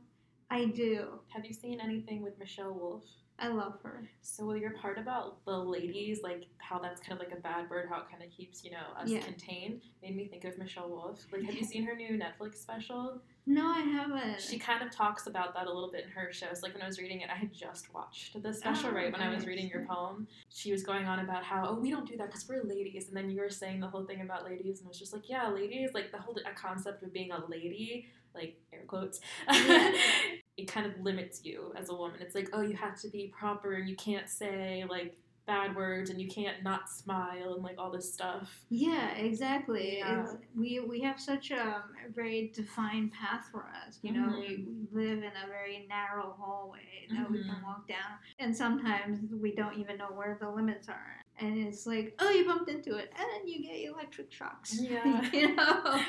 [0.49, 1.19] I do.
[1.29, 3.03] Have you seen anything with Michelle Wolf?
[3.37, 4.09] I love her.
[4.21, 7.89] So your part about the ladies, like how that's kind of like a bad word,
[7.89, 9.19] how it kind of keeps you know us Yeah.
[9.19, 11.19] contained, made me think of Michelle Wolf.
[11.31, 13.21] Like, have you seen her new Netflix special?
[13.45, 14.41] No, I haven't.
[14.41, 16.47] She kind of talks about that a little bit in her show.
[16.47, 16.63] shows.
[16.63, 19.21] Like when I was reading it, I had just watched the special Oh, right when
[19.21, 20.27] I was reading your poem.
[20.49, 23.17] She was going on about how oh we don't do that because we're ladies, and
[23.17, 25.49] then you were saying the whole thing about ladies, and it was just like yeah,
[25.49, 29.19] ladies, like the whole a concept of being a lady, like air quotes.
[29.51, 29.91] Yeah.
[30.57, 32.17] it kind of limits you as a woman.
[32.21, 36.09] It's like, oh, you have to be proper and you can't say like bad words
[36.09, 38.49] and you can't not smile and like all this stuff.
[38.69, 39.97] Yeah, exactly.
[39.99, 40.25] Yeah.
[40.57, 41.83] We we have such a
[42.13, 43.99] very defined path for us.
[44.01, 47.63] You know, we, we live in a very narrow hallway that we can Mhm.
[47.63, 51.21] walk down, and sometimes we don't even know where the limits are.
[51.37, 54.79] And it's like, oh, you bumped into it, and you get electric shocks.
[54.81, 55.29] Yeah.
[55.31, 56.01] you know.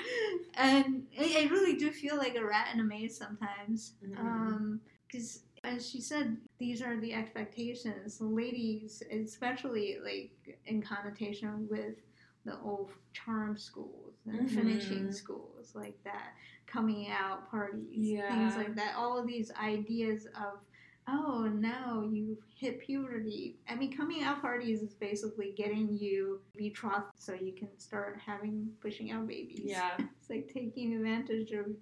[0.54, 4.78] And I, I really do feel like a rat in a maze sometimes, Mhm.
[5.06, 5.42] because.
[5.66, 8.20] As she said, these are the expectations.
[8.20, 11.96] Ladies, especially like in connotation with
[12.44, 14.50] the old charm schools and Mhm.
[14.50, 16.34] finishing schools, like that,
[16.66, 18.28] coming out parties, Yeah.
[18.28, 18.94] things like that.
[18.96, 20.60] All of these ideas of,
[21.08, 23.58] oh, now you've hit puberty.
[23.68, 28.72] I mean, coming out parties is basically getting you betrothed so you can start having
[28.80, 29.62] pushing out babies.
[29.64, 29.96] Yeah.
[30.20, 31.76] It's like taking advantage of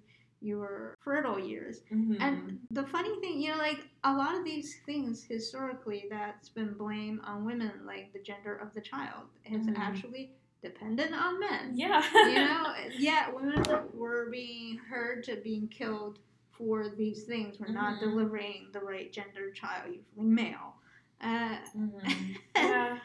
[0.45, 1.81] your fertile years.
[1.91, 2.17] Mhm.
[2.21, 6.73] And the funny thing, you know, like a lot of these things historically that's been
[6.73, 9.77] blamed on women, like the gender of the child, is Mhm.
[9.77, 10.31] actually
[10.61, 11.71] dependent on men.
[11.75, 12.03] yeah.
[12.27, 16.19] You know, yeah, women were being heard to being killed
[16.51, 17.59] for these things.
[17.59, 17.99] We're not Mhm.
[18.01, 20.75] delivering the right gender child, usually male.
[21.21, 22.37] Uh, Mhm.
[22.55, 22.99] yeah.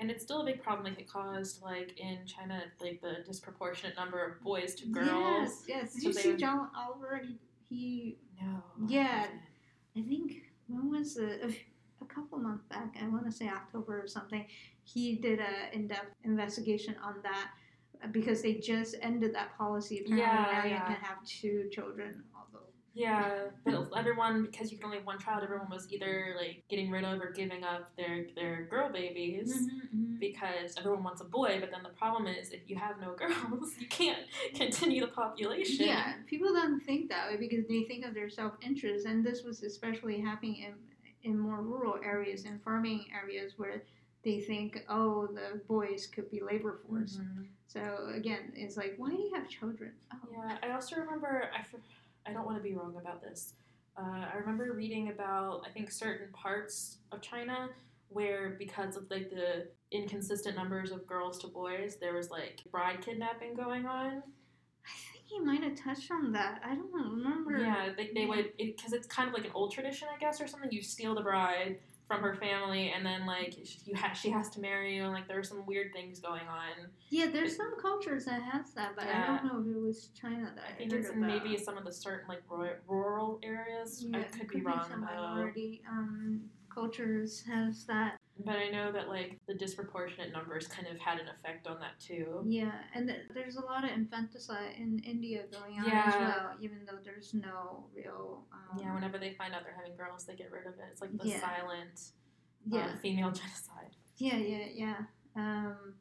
[0.00, 0.86] And it's still a big problem.
[0.86, 5.64] Like it caused, like in China, like the disproportionate number of boys to girls.
[5.68, 5.92] Yes, yes.
[5.92, 7.20] Did So you see were- John Oliver?
[7.22, 7.36] He,
[7.68, 8.62] he No.
[8.88, 9.26] Yeah.
[9.96, 11.42] I think when was it?
[11.44, 12.96] A, a couple months back.
[13.00, 14.46] I want to say October or something.
[14.84, 17.50] He did a in-depth investigation on that
[18.02, 19.98] uh, because they just ended that policy.
[20.06, 22.22] Apparently Yeah, now you can have two children.
[22.92, 23.30] Yeah,
[23.64, 27.04] but everyone because you can only have one child, everyone was either like getting rid
[27.04, 31.58] of or giving up their their girl babies Mm-hmm, because everyone wants a boy.
[31.60, 34.18] But then the problem is if you have no girls, you can't
[34.54, 35.86] continue the population.
[35.86, 39.62] yeah, people don't think that way because they think of their self-interest, and this was
[39.62, 40.74] especially happening in
[41.22, 43.82] in more rural areas and farming areas where
[44.24, 47.18] they think, oh, the boys could be labor force.
[47.18, 47.46] Mhm.
[47.68, 49.92] So again, it's like, why do you have children?
[50.12, 51.50] Oh, Yeah, I also remember.
[51.54, 51.74] I, f-
[52.26, 53.54] I don't want to be wrong about this.
[53.96, 57.70] Uh, I remember reading about I think certain parts of China
[58.08, 63.00] where because of like the inconsistent numbers of girls to boys, there was like bride
[63.04, 64.22] kidnapping going on.
[64.84, 66.60] I think he might have touched on that.
[66.64, 67.58] I don't remember.
[67.58, 70.48] Yeah, they, they would because it's kind of like an old tradition, I guess, or
[70.48, 70.70] something.
[70.72, 71.78] You steal the bride
[72.10, 73.54] from her family, and then like
[73.86, 76.46] you ha- she has to marry you, and like there are some weird things going
[76.48, 76.88] on.
[77.08, 80.50] Yeah, there's some cultures that has that, but I don't know if it was China
[80.56, 84.04] that I, I think it's maybe some of the certain like ru- rural areas.
[84.04, 85.06] yeah, I it could be wrong some though.
[85.06, 86.40] minority um,
[86.74, 88.16] cultures has that.
[88.44, 91.98] But I know that like the disproportionate numbers kind of had an effect on that
[92.00, 92.42] too.
[92.46, 96.78] Yeah, and th- there's a lot of infanticide in India going on as well, even
[96.86, 98.44] though there's no real.
[98.52, 100.84] Um, Yeah, whenever they find out they're having girls, they get rid of it.
[100.92, 101.40] It's like the Yeah.
[101.40, 102.00] silent
[102.66, 103.96] yeah, uh, female genocide.
[104.16, 104.96] yeah, yeah, yeah.
[105.36, 105.94] Um,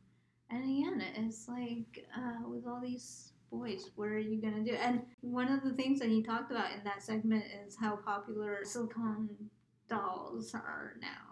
[0.50, 4.74] and again, it's like uh, with all these boys, what are you gonna do?
[4.74, 8.60] And one of the things that he talked about in that segment is how popular
[8.64, 9.30] silicone
[9.88, 11.29] dolls are now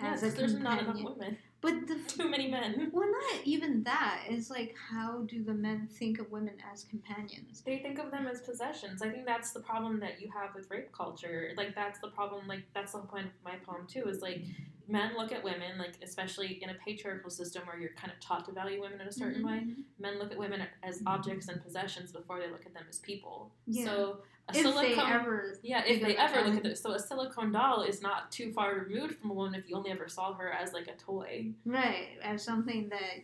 [0.00, 1.38] Yeah, as a 'cause there's not enough women.
[1.60, 2.90] But the Too many men.
[2.92, 4.22] well, not even that.
[4.28, 7.62] It's like how do the men think of women as companions?
[7.62, 9.02] They think of them as possessions.
[9.02, 11.52] I think that's the problem that you have with rape culture.
[11.56, 12.46] Like that's the problem.
[12.46, 14.08] Like that's the whole point of my poem too.
[14.08, 14.42] Is like
[14.86, 18.44] men look at women, like especially in a patriarchal system where you're kind of taught
[18.46, 19.58] to value women in a certain way.
[19.58, 19.82] Mhm.
[19.98, 23.52] Men look at women as objects and possessions before they look at them as people.
[23.66, 23.84] Yeah.
[23.84, 24.82] So a If silicone.
[24.96, 28.30] they ever, yeah, if they ever look at this, so a silicone doll is not
[28.32, 30.94] too far removed from a woman if you only ever saw her as like a
[30.96, 31.50] toy.
[31.64, 33.22] right, as something that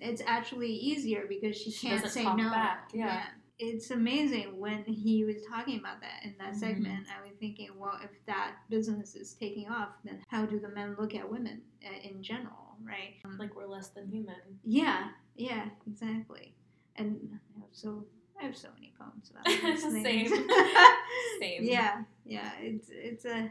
[0.00, 2.50] it's actually easier because she, She can't doesn't say talk no.
[2.50, 3.26] back, yeah.
[3.58, 6.56] It's amazing when he was talking about that in that Mhm.
[6.60, 7.06] segment.
[7.08, 10.94] I was thinking, well, if that business is taking off, then how do the men
[10.98, 13.14] look at women uh, in general, right?
[13.38, 14.36] Like we're less than human.
[14.62, 16.54] Yeah, yeah, exactly.
[16.96, 17.38] And
[17.72, 18.04] so
[18.40, 19.46] I have so many poems about
[19.80, 20.28] Same.
[21.40, 21.64] Same.
[21.64, 22.52] Yeah, yeah.
[22.60, 23.50] It's it's a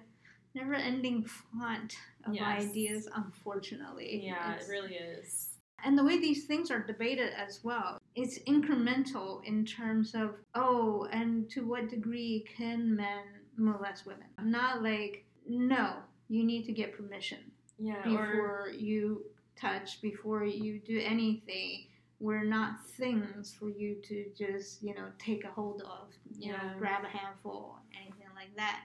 [0.53, 2.63] never ending font of Yes.
[2.69, 4.21] ideas, unfortunately.
[4.23, 5.49] Yeah, It's- it really is.
[5.83, 11.07] And the way these things are debated as well, it's incremental in terms of, oh,
[11.11, 13.23] and to what degree can men
[13.57, 14.25] molest women?
[14.41, 15.97] Not like, no,
[16.29, 17.97] you need to get permission Yeah.
[18.15, 19.25] Or before you
[19.59, 21.87] touch, before you do anything.
[22.19, 26.07] We're not things for you to just, you know, take a hold of,
[26.37, 28.81] you know, grab a handful, anything like that.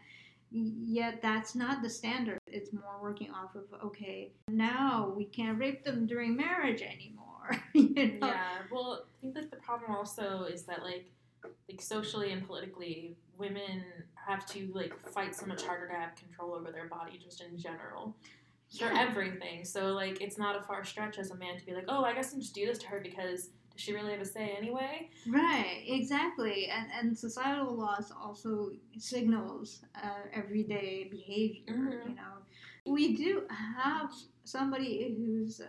[0.52, 2.38] Yet that's not the standard.
[2.48, 7.56] It's more working off of, okay, now we can't rape them during marriage anymore.
[7.72, 8.26] you know?
[8.26, 8.58] yeah.
[8.70, 11.06] Well, I think that the problem also is that like
[11.68, 13.82] like socially and politically, women
[14.14, 17.56] have to like fight so much harder to have control over their body just in
[17.56, 18.14] general.
[18.78, 19.00] For Yeah.
[19.08, 19.64] everything.
[19.64, 22.14] So like it's not a far stretch as a man to be like, Oh, I
[22.14, 24.54] guess I can just do this to her because does she really have a say
[24.56, 25.10] anyway?
[25.28, 31.74] Right, exactly, and and societal laws also signals uh, everyday behavior.
[31.74, 32.08] Mhm.
[32.10, 33.42] You know, we do
[33.76, 34.10] have
[34.44, 35.60] somebody who's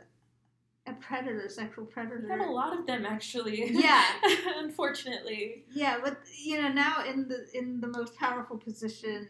[0.87, 2.23] a predator, sexual predator.
[2.23, 3.71] We have a lot of them actually.
[3.71, 4.03] Yeah.
[4.57, 5.65] Unfortunately.
[5.73, 9.27] Yeah, but you know now in the in the most powerful position,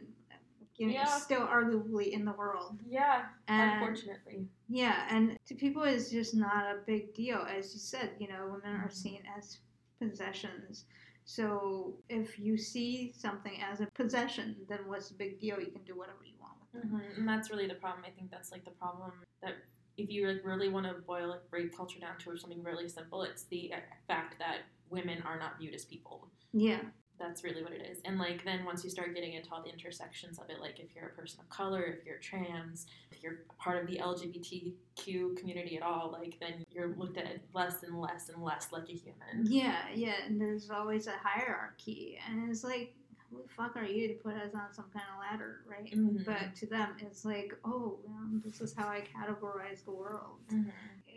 [0.82, 1.06] you know, Yeah.
[1.20, 2.82] still arguably in the world.
[2.88, 3.28] Yeah.
[3.48, 4.50] And unfortunately.
[4.68, 7.38] Yeah, and to people it's just not a big deal.
[7.38, 9.04] As you said, you know, women are Mhm.
[9.04, 9.60] seen as
[10.00, 10.86] possessions.
[11.24, 15.60] So if you see something as a possession, then what's the big deal?
[15.60, 16.88] You can do whatever you want with it.
[16.88, 18.04] hmm And that's really the problem.
[18.04, 19.12] I think that's like the problem
[19.44, 19.58] that
[19.98, 23.22] if you like really want to boil like rape culture down to something really simple,
[23.22, 23.72] it's the
[24.08, 26.28] fact that women are not viewed as people.
[26.54, 26.82] Yeah,
[27.22, 28.00] That's really what it is.
[28.06, 30.96] And like then once you start getting into all the intersections of it, like if
[30.96, 35.78] you're a person of color, if you're trans, if you're part of the LGBTQ community
[35.78, 39.46] at all, like then you're looked at less and less and less like a human.
[39.46, 40.16] yeah, yeah.
[40.26, 42.96] And there's always a hierarchy, and it's like,
[43.30, 45.90] who the fuck are you to put us on some kind of ladder, right?
[45.94, 46.26] Mhm.
[46.26, 50.40] But to them, it's like, oh, well, this is how I categorize the world.
[50.50, 50.72] Mhm.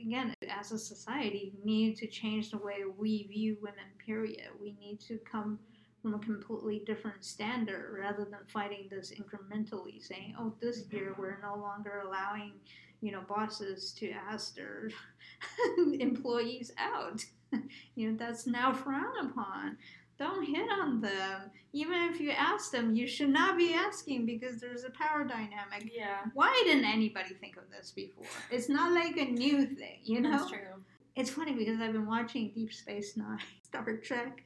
[0.07, 4.50] again, as a society, we need to change the way we view women, period.
[4.61, 5.59] We need to come
[6.05, 10.96] from a completely different standard rather than fighting this incrementally, saying, oh, this mm-hmm.
[10.96, 12.52] year we're no longer allowing,
[13.00, 14.90] you know, bosses to ask their
[15.98, 17.24] employees out.
[17.94, 19.78] you know, that's now frowned upon.
[20.18, 21.50] Don't hit on them.
[21.72, 25.90] Even if you ask them, you should not be asking because there's a power dynamic
[25.90, 26.18] Yeah.
[26.34, 28.26] why didn't anybody think of this before?
[28.50, 30.32] It's not like a new thing, you know?
[30.32, 30.84] That's true.
[31.16, 34.42] It's funny because I've been watching Deep Space Nine, Star Trek.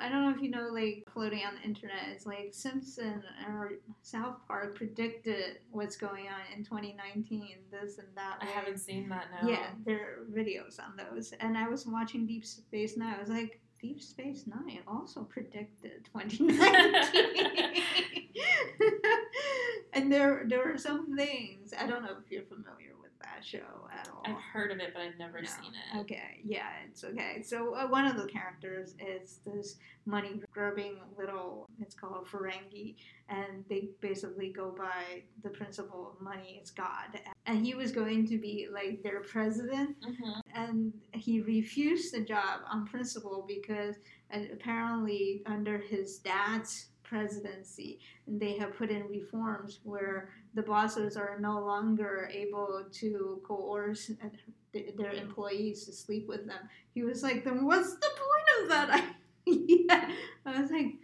[0.00, 3.72] I don't know if you know, like, floating on the internet, it's like Simpson or
[4.02, 8.38] South Park predicted what's going on in 2019, this and that.
[8.40, 8.52] I way.
[8.52, 9.48] haven't seen that now.
[9.48, 11.32] Yeah, there are videos on those.
[11.40, 13.14] And I was watching Deep Space Nine.
[13.16, 17.82] I was like, Deep Space Nine also predicted 2019.
[19.92, 21.72] and there, there were some things.
[21.78, 22.97] I don't know if you're familiar with
[23.38, 24.22] that show at all.
[24.24, 25.48] I've heard of it, but I've never No.
[25.48, 25.98] seen it.
[26.00, 27.42] Okay, yeah, it's okay.
[27.42, 29.76] So uh, one of the characters is this
[30.06, 31.68] money grubbing little.
[31.80, 32.96] It's called Ferengi,
[33.28, 37.20] and they basically go by the principle of money is God.
[37.46, 40.40] And he was going to be like their president, Mhm.
[40.54, 43.96] and he refused the job on principle because
[44.30, 47.98] apparently under his dad's presidency.
[48.26, 54.10] And they have put in reforms where the bosses are no longer able to coerce
[54.72, 56.68] their employees to sleep with them.
[56.94, 58.90] He was like then what's the point of that?
[58.90, 59.04] I,
[59.46, 60.10] yeah.
[60.44, 60.94] I was like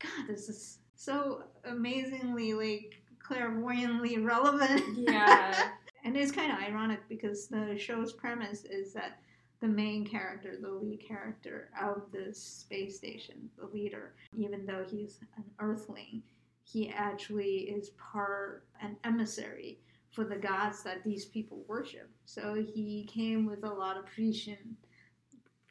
[0.00, 4.82] god this is so amazingly like clairvoyantly relevant.
[4.96, 5.70] Yeah.
[6.04, 9.18] and it's kind of ironic because the show's premise is that
[9.60, 15.20] the main character, the lead character of this space station, the leader, even though he's
[15.36, 16.22] an earthling,
[16.64, 19.78] he actually is part, an emissary
[20.10, 22.10] for the gods that these people worship.
[22.24, 24.76] So he came with a lot of appreciation.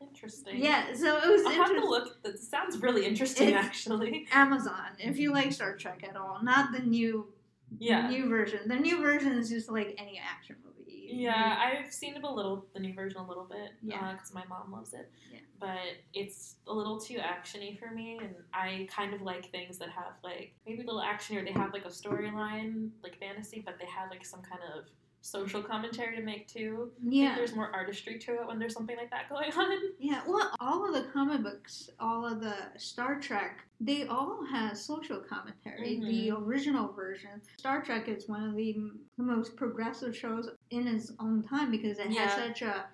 [0.02, 0.58] Interesting.
[0.62, 2.22] Yeah, so it was I'll have to look.
[2.24, 4.28] That sounds really interesting, It's- actually.
[4.34, 7.32] Amazon, if you like Star Trek at all, not the new
[7.80, 8.10] Yeah.
[8.10, 8.68] new version.
[8.68, 10.73] The new version is just like any action movie.
[11.06, 11.86] Yeah, mm-hmm.
[11.86, 14.00] I've seen it a little, the new version a little bit, Yeah.
[14.00, 15.12] Uh, because my mom loves it.
[15.32, 15.40] Yeah.
[15.60, 15.80] But
[16.14, 20.14] it's a little too actiony for me, and I kind of like things that have
[20.24, 23.86] like maybe a little action or they have like a storyline, like fantasy, but they
[23.86, 24.86] have like some kind of
[25.24, 26.92] social commentary to make too.
[27.02, 27.36] Yeah.
[27.36, 29.78] there's more artistry to it when there's something like that going on.
[29.98, 34.78] Yeah, well, all of the comic books, all of the Star Trek, they all have
[34.78, 36.00] social commentary.
[36.02, 41.14] The original version, Star Trek is one of the m- most progressive shows in its
[41.22, 42.28] own time because it Yeah.
[42.28, 42.86] has such a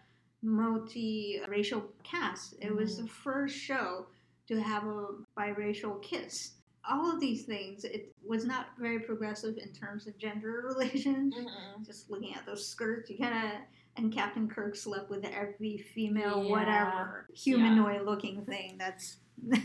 [0.44, 2.54] multi-racial cast.
[2.62, 3.04] It was Mhm.
[3.04, 4.06] the first show
[4.48, 5.08] to have a
[5.38, 6.54] biracial kiss.
[6.90, 11.34] All of these things, it was not very progressive in terms of gender relations.
[11.36, 11.86] Mm-mm.
[11.86, 13.60] Just looking at those skirts, you kind of.
[13.98, 16.52] And Captain Kirk slept with every female, Yeah.
[16.52, 18.76] whatever humanoid looking thing.
[18.78, 19.18] That's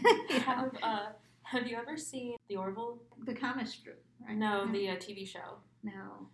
[0.44, 1.06] Have uh,
[1.42, 2.98] Have you ever seen The Orville?
[3.24, 4.36] the comic strip, right?
[4.36, 5.58] No, the uh, TV show.
[5.82, 6.28] no.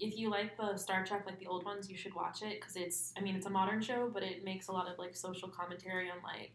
[0.00, 2.74] If you like the Star Trek, like the old ones, you should watch it because
[2.74, 3.12] it's.
[3.16, 6.10] I mean, it's a modern show, but it makes a lot of like social commentary
[6.10, 6.50] on like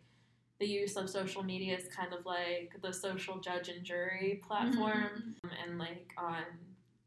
[0.62, 5.34] the use of social media is kind of like the social judge and jury platform,
[5.44, 6.44] um, and like on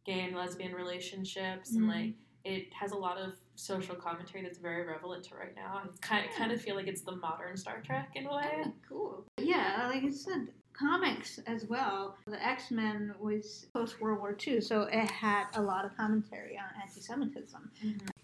[0.04, 1.88] gay and lesbian relationships, and Mhm.
[1.88, 5.80] like it has a lot of social commentary that's very relevant to right now.
[5.84, 8.62] I kind kind of feel like it's the modern Star Trek in a way.
[8.66, 9.24] Oh, cool.
[9.38, 12.16] Yeah, like I said, comics as well.
[12.26, 16.58] The X Men was post World War II, so it had a lot of commentary
[16.58, 17.70] on anti Semitism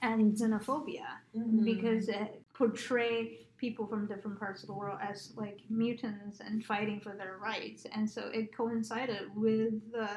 [0.03, 1.07] and xenophobia
[1.37, 1.64] Mhm.
[1.64, 6.99] because it portrayed people from different parts of the world as like mutants and fighting
[7.01, 7.87] for their rights.
[7.95, 10.09] And so it coincided with the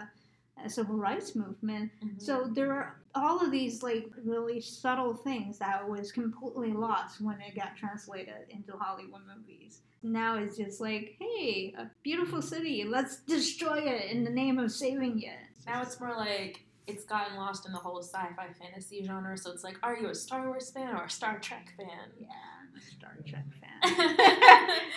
[0.64, 2.22] uh, civil rights movement Mhm.
[2.22, 7.42] so there are all of these like really subtle things that was completely lost when
[7.42, 9.82] it got translated into Hollywood movies.
[10.04, 14.72] Now it's just like, hey, a beautiful city, let's destroy it in the name of
[14.72, 15.40] saving it.
[15.66, 19.36] Now it's more like it's gotten lost in the whole sci-fi fantasy genre.
[19.38, 22.12] So it's like, are you a Star Wars fan or a Star Trek fan?
[22.20, 22.28] yeah,
[22.74, 23.70] I'm a Star Trek fan.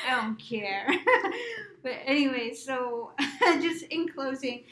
[0.09, 0.89] I don't care.
[1.83, 3.13] but anyway, so
[3.61, 4.65] just in closing,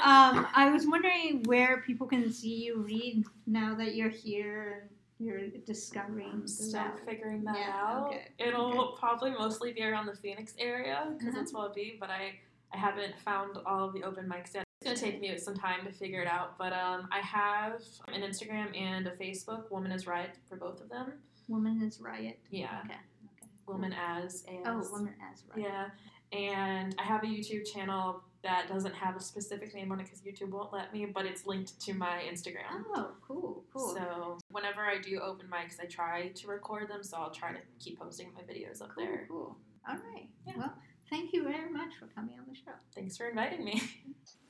[0.00, 4.88] um, I was wondering where people can see you read now that you're here
[5.18, 8.06] and you're discovering still figuring that Yeah, out.
[8.08, 11.38] okay, It'll probably mostly be around the Phoenix area because Uh-huh.
[11.40, 11.96] that's where I'll be.
[12.00, 12.34] But I,
[12.72, 14.64] I haven't found all of the open mics yet.
[14.80, 16.56] It's gonna take me some time to figure it out.
[16.56, 19.70] But um, I have an Instagram and a Facebook.
[19.72, 21.14] Woman is Right for both of them.
[21.48, 22.38] Woman is Riot.
[22.50, 22.94] Yeah, Okay.
[22.94, 23.46] okay.
[23.66, 24.66] Woman as as.
[24.66, 25.68] Oh, Woman as Riot.
[25.70, 30.04] Yeah, and I have a YouTube channel that doesn't have a specific name on it
[30.04, 32.84] because YouTube won't let me, but it's linked to my Instagram.
[32.94, 33.94] Oh, cool, cool.
[33.94, 37.02] So whenever I do open mics, I try to record them.
[37.02, 39.26] So I'll try to keep posting my videos up cool, there.
[39.28, 39.56] cool.
[39.88, 40.28] All right.
[40.46, 40.52] Yeah.
[40.56, 40.74] Well,
[41.10, 42.76] thank you very much for coming on the show.
[42.94, 43.82] Thanks for inviting me.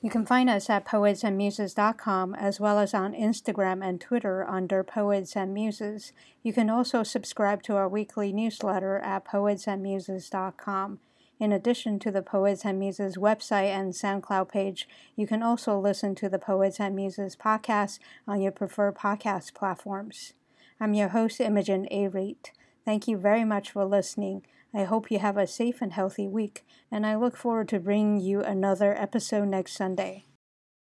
[0.01, 5.35] You can find us at poetsandmuses.com as well as on Instagram and Twitter under Poets
[5.35, 6.13] and Muses.
[6.41, 10.99] You can also subscribe to our weekly newsletter at poetsandmuses.com.
[11.37, 14.87] In addition to the Poets and Muses website and SoundCloud page,
[15.17, 20.31] you can also listen to the Poets and Muses podcast on your preferred podcast platforms.
[20.79, 22.07] I'm your host, Imogen A.
[22.07, 22.53] Rate.
[22.85, 24.45] Thank you very much for listening.
[24.73, 28.21] I hope you have a safe and healthy week, and I look forward to bringing
[28.21, 30.25] you another episode next Sunday.